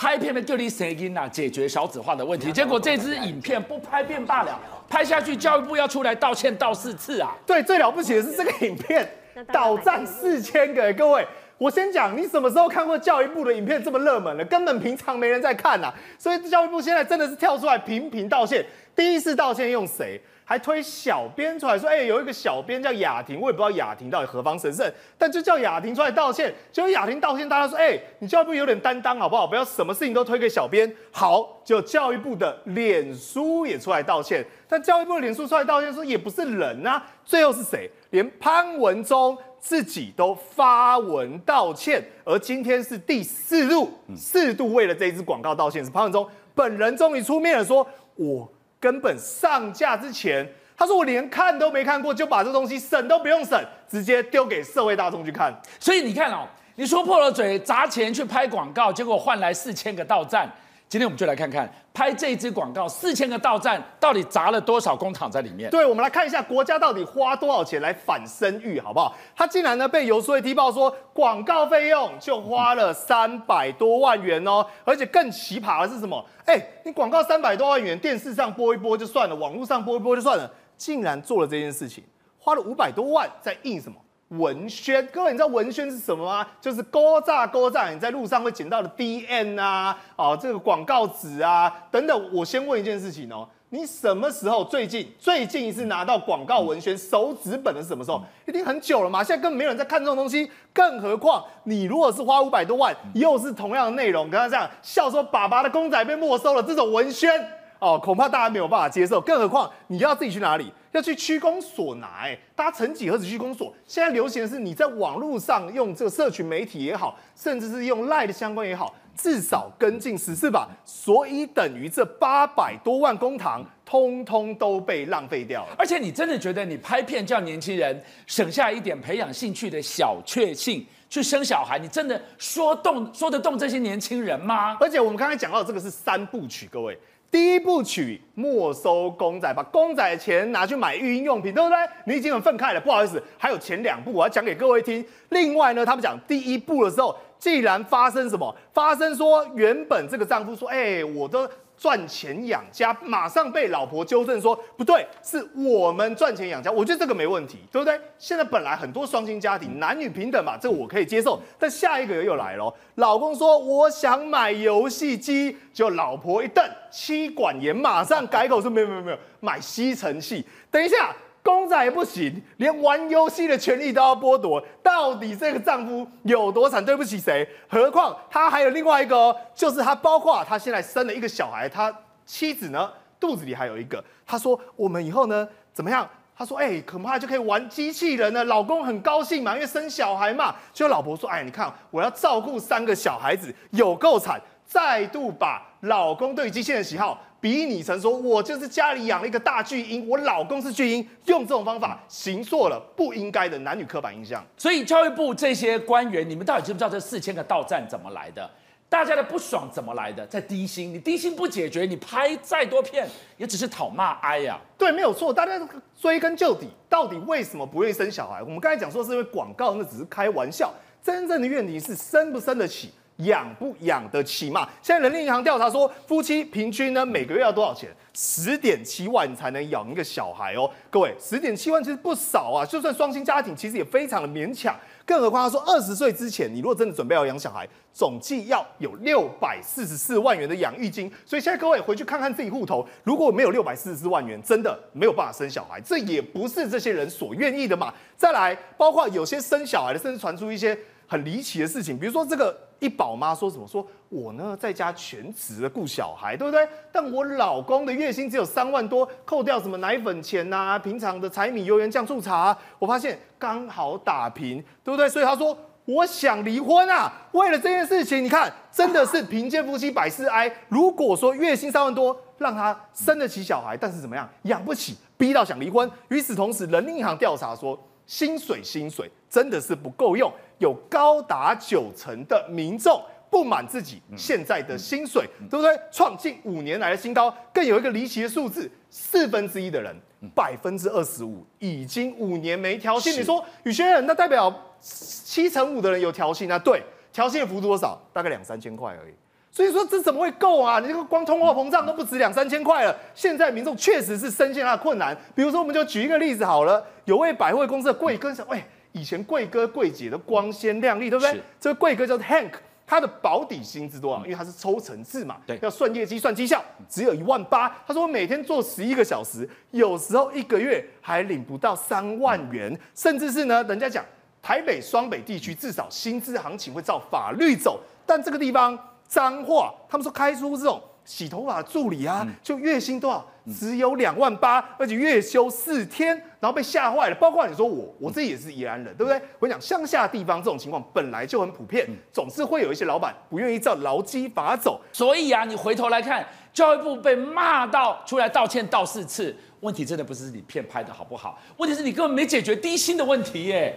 [0.00, 2.52] 拍片的就地声音呐，解决少子化的问题。
[2.52, 4.56] 结果这支影片不拍便罢了，
[4.88, 7.36] 拍下去教育部要出来道歉道四次啊！
[7.46, 9.08] 对，最了不起的是这个影片
[9.52, 11.26] 倒赞四千个，各位，
[11.58, 14.44] 我先讲，你什么时候看过教育部的影片这么热门了？
[14.46, 18.64] 根本平常没人在看呐、啊，所以教育部现在真的是跳出来频频道歉。
[18.96, 20.20] 第一次道歉用谁？
[20.48, 26.50] 还推小编出来说，哎、有一个小编叫雅婷，我也不知道雅婷到底何方神圣，但就叫雅婷出来道歉。
[26.72, 29.46] 结果雅婷道歉，大家说，哎、你教育部有点担当好不好？
[29.46, 30.90] 不要什么事情都推给小编。
[31.12, 37.04] 好，就教育部的脸书也出来道歉，但教育部的脸书出来道歉说也不是人啊。
[37.26, 37.90] 最后是谁？
[38.08, 48.50] 连潘文忠自己都发文道歉，而今天是第四度，四度为了这一支广告道歉，是潘文忠本人终于出面了，说我。
[48.80, 55.52] 根本上架之前，他说我连看都没看过，就把这东西审都不用审，直接丢给社会大众去看。
[55.80, 60.48] 所以你看哦，你说破了嘴，砸钱去拍广告，结果换来四千个到站。
[60.88, 65.70] 今天我们就来看看拍这支广告四千个到站，到底砸了多少工厂在里面？
[65.70, 69.14] 对，我们来看一下国家到底花多少钱来反生育，好不好？
[69.36, 76.24] 他竟然呢被游说会踢爆说广告费用就花了三百多万元哦，而且更奇葩的是什么？
[76.46, 82.02] 哎，你广告三百多万元，电视上播一播就算了，网络上播一播就算了，竟然做了这件事情，
[82.38, 83.98] 花了五百多万在印什么？
[84.28, 86.46] 文宣，各位，你知道文宣是什么吗？
[86.60, 92.30] 就是勾诈勾诈，你在路上会捡到的 DM 啊，哦，这个广告纸啊等等。
[92.32, 98.22] 我先问一件事情哦，你什么时候最近最近一次拿到广告文宣手纸本的是什么时候？
[98.46, 99.24] 一定很久了嘛。
[99.24, 107.30] 现在根本没有人在看这种东西，更何况你如果是花五百多万，又是同样的内容，跟他这样笑说爸爸的公仔被没收了，这种文宣
[107.78, 109.18] 哦，恐怕大家没有办法接受。
[109.22, 110.70] 更何况你要自己去哪里？
[110.92, 113.74] 要去区公所拿，哎，大家曾几何时区公所？
[113.86, 120.68] 现在流行的是你在网络上用这个社群媒体也好，甚至是用 LINE 的相关也好，至少跟进十四吧。
[120.84, 125.74] 所以等于这八百多万公堂，通通都被浪费掉了。
[125.78, 134.76] 而且你真的觉得你拍片叫年轻人省下一点培养兴趣的小确幸去生小孩，你真的说动说得动这些年轻人吗？
[134.80, 136.98] 而且我们刚才讲到这个是三部曲，各位。
[137.30, 141.76] 第一部曲没收公仔，把公仔的钱拿去买育婴用品，对不对？
[142.04, 142.80] 你已经很愤慨了。
[142.80, 145.04] 不好意思，还有前两部我要讲给各位听。
[145.28, 151.50] 另外呢，他们讲第一部的时候，既然发生什么，发生说原本这个丈夫说，哎、我的。
[151.78, 156.70] 赚钱养家，马上被老婆纠正说不对，是我们赚钱养家。
[156.70, 157.98] 我觉得这个没问题，对不对？
[158.18, 161.40] 现在本来很多双薪家庭，男女平等嘛，这个我可以接受。
[161.58, 170.44] 但下一个又来了，老公说我想买游戏机，就老婆一瞪，妻管严，马上改口说没有没有没有，买吸尘器。
[170.70, 171.14] 等一下。
[171.42, 176.84] 公仔也不行，连玩游戏的权利都要剥夺，到底这个丈夫有多惨？
[176.84, 177.48] 对不起谁？
[177.68, 181.94] 何况他还有另外一个，就是他包括他现在生了一个小孩，他
[182.26, 184.02] 妻子呢肚子里还有一个。
[184.26, 186.08] 他说我们以后呢怎么样？
[186.36, 188.44] 他说哎、恐怕就可以玩机器人了。
[188.44, 190.54] 老公很高兴嘛，因为生小孩嘛。
[190.72, 194.40] 就老婆说哎，你看我要照顾三个小孩子，有够惨。
[194.64, 197.18] 再度把老公对机器人的喜好。
[197.40, 204.44] 比拟成说，我就是家里养了一个大巨婴，我老公是巨婴，用这种方法行塑了不应该的男女刻板印象。
[204.56, 208.50] 所以教育部这些官员，你们到底知不知道这四千个到站怎么来的？
[208.88, 210.26] 大家的不爽怎么来的？
[210.26, 214.58] 在低薪，你低薪不解决，你拍再多片也只是讨骂哀呀。
[214.78, 215.32] 对，没有错。
[215.32, 215.60] 大家
[216.00, 218.42] 追根究底，到底为什么不愿意生小孩？
[218.42, 220.72] 我们刚才讲说是因为广告，那只是开玩笑。
[221.02, 224.68] 真正的问题是生不生得起，养不养得起嘛？
[224.82, 227.88] 现在人力银行调查说，夫妻平均呢每个月要多少钱？
[228.14, 230.68] 十点七万才能养一个小孩哦。
[230.90, 234.74] 各位，十点七万其实不少啊，就算双薪家庭，其实也非常的勉强。
[235.04, 241.10] 更何况他说，二十岁之前，你如果真的准备要养小孩，总计要有六百四十四万元的养育金。
[241.24, 245.80] 所以现在各位回去看看自己户头，如果没有六百四十四万元，真的没有办法生小孩。
[245.80, 247.94] 这也不是这些人所愿意的嘛。
[248.16, 252.67] 再来，包括有些生小孩的，甚至传出一些很离奇的事情，比如说这个。
[252.78, 253.66] 一宝妈说什么？
[253.66, 256.66] 说我呢在家全职的顾小孩，对不对？
[256.92, 265.08] 但我老公的月薪只有三万多，扣掉什么奶粉钱呐、平常的柴米油盐酱醋茶、我发现刚好打平，对不对？
[265.08, 267.10] 所以他说我想离婚啊！
[267.32, 270.52] 为了这件事情，你看真的是贫贱夫妻百事哀。
[270.68, 275.90] 如果说月薪三万多让他生得起小孩，但是怎么样养不起，逼到想离婚。
[276.08, 280.30] 与此同时，人力银行调查说薪水薪水真的是不够用。
[280.58, 285.78] 有高达九成的民众不满自己现在的薪水，对不对？
[285.90, 287.34] 创近五年来的新高。
[287.52, 289.94] 更有一个离奇的数字，四分之一的人，
[290.34, 293.12] 百分之二十五已经五年没调薪。
[293.18, 296.58] 你说宇轩，那代表七成五的人有调薪啊？
[296.58, 296.82] 对，
[297.12, 298.00] 调薪的幅度多少？
[298.12, 299.14] 大概两三千块而已。
[299.50, 300.80] 所以说这怎么会够啊？
[300.80, 302.96] 你这个光通货膨胀都不止两三千块了。
[303.14, 305.14] 现在民众确实是深陷他的困难。
[305.34, 308.64] 比如说，我们就举一个例子好了，有位百货公司的柜哥想，喂。
[308.92, 311.40] 以前贵哥贵姐的光鲜亮丽，对不对？
[311.60, 312.52] 这个贵哥叫做 Hank，
[312.86, 314.22] 他的保底薪资多少？
[314.24, 317.68] 因为他是抽成制嘛，对，要算业绩、算绩效，只有一万八。
[317.86, 324.04] 他说每天做十一个小时，有时候一个月还领不到三万元，甚至是呢，人家讲
[324.42, 330.82] 台北、双北地区至少薪资行情会照法律走，但这个地方脏话，他们说开出这种。
[331.08, 333.26] 洗头发助理啊，就月薪多少？
[333.58, 337.14] 只有两万八，而且月休四天，然后被吓坏了。
[337.14, 339.18] 包括你说我，我自己也是宜兰人，对不对？
[339.38, 344.78] 我跟你讲，乡下地方这种情况本来就很普遍，总是会有一些老板不愿意照劳基法走。
[344.92, 353.74] 所以啊，你回头来看，教育部被骂到出来道歉道四次，问题真的不是你片拍的好不好，问题是你根本没解决低薪的问题耶。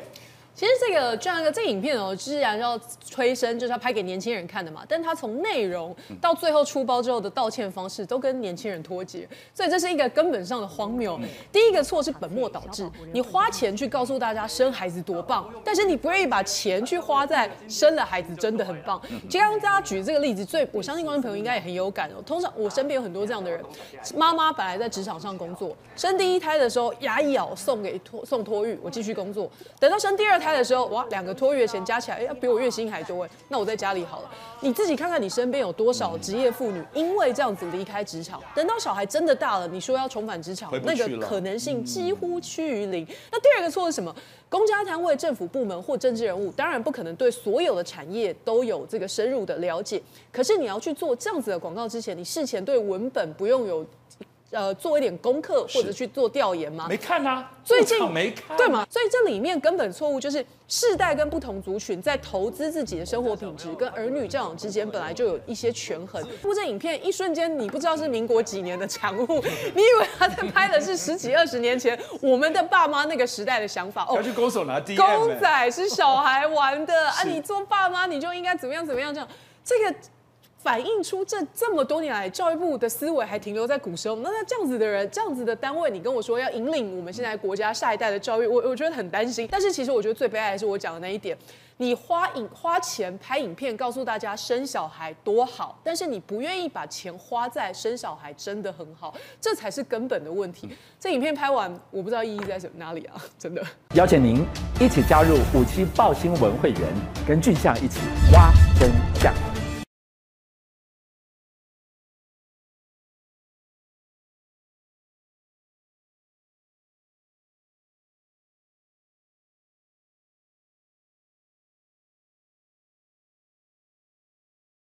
[0.61, 4.83] 其实这个这样一个这影片哦，既然要催生，就是要拍给年轻人看的嘛。
[4.87, 11.19] 但他从内容到最后出包之后的道歉方式，都跟年轻人脱节，所以这是一个根本上的荒谬。
[11.51, 19.01] 第一个错是本末倒置，你花钱去告诉大家生孩子多棒，但是你不愿意把钱去花在生了孩子真的很棒。
[19.27, 22.21] 其实刚刚大家举这个例子，最我相信观众朋友应该也很有感哦。
[22.23, 23.59] 通常我身边有很多这样的人，
[24.15, 29.49] 妈妈本来在职场上工作，生第一胎的时候牙一咬送给托送托育，我继续工作，
[29.79, 30.41] 等到生第二。
[30.41, 34.31] 胎的时候，哇，两个托月的钱加起来，哎，要比我月薪还多哎，那我在家里好了。
[34.59, 43.05] 你自己看看，你身边有多少职业妇女因为这样子离开职场，等到小孩真的大了，你说要重返职场，那个可能性几乎趋于零。
[43.31, 44.15] 那第二个错是什么？
[44.49, 50.01] 公家单位、政府部门或政治人物，当然不可能对所有的产业都有这个深入的了解。
[50.31, 53.85] 可是你要去做这样子的广告之前，你事前对文本不用有。
[54.51, 56.85] 呃，做一点功课或者去做调研吗？
[56.89, 58.85] 没看啊，最近没看，对吗？
[58.89, 66.21] 所以这里面根本错误就是世代跟不同族群在投资自己的生活品质跟儿女教养之间本来就有一些权衡。
[66.43, 69.25] 录这影片一瞬间，你不知道是民国几年的产物，
[69.73, 74.15] 你以为他在拍的是十几二十年前我们的爸妈那个时代的想法哦。
[74.17, 79.27] 要去勾手拿 DM，公仔是小孩玩的啊， 你做爸妈你就应该怎么样怎么样这样，
[79.63, 79.95] 这个。
[80.63, 89.47] 反映出这这么多年来教育部的思维还停留在古时候，那那这样子的人，这样子的单位，你跟我说要引领我们现在国家下一代的教育，我我觉得很担心。
[89.49, 91.35] 但是其实我觉得最悲哀的是我讲的那一点，
[91.77, 100.69] 你花影花钱拍影片告诉大家生小孩多好，但是你不愿意把钱花在生小孩真的很好，这才是根本的问题。
[100.99, 103.63] 这影片拍完，我不知道意义在什哪里啊， 真的。
[103.95, 104.45] 邀请您
[104.79, 106.81] 一起加入五七报新闻会员，
[107.27, 107.99] 跟俊相一起
[108.31, 109.50] 挖真相。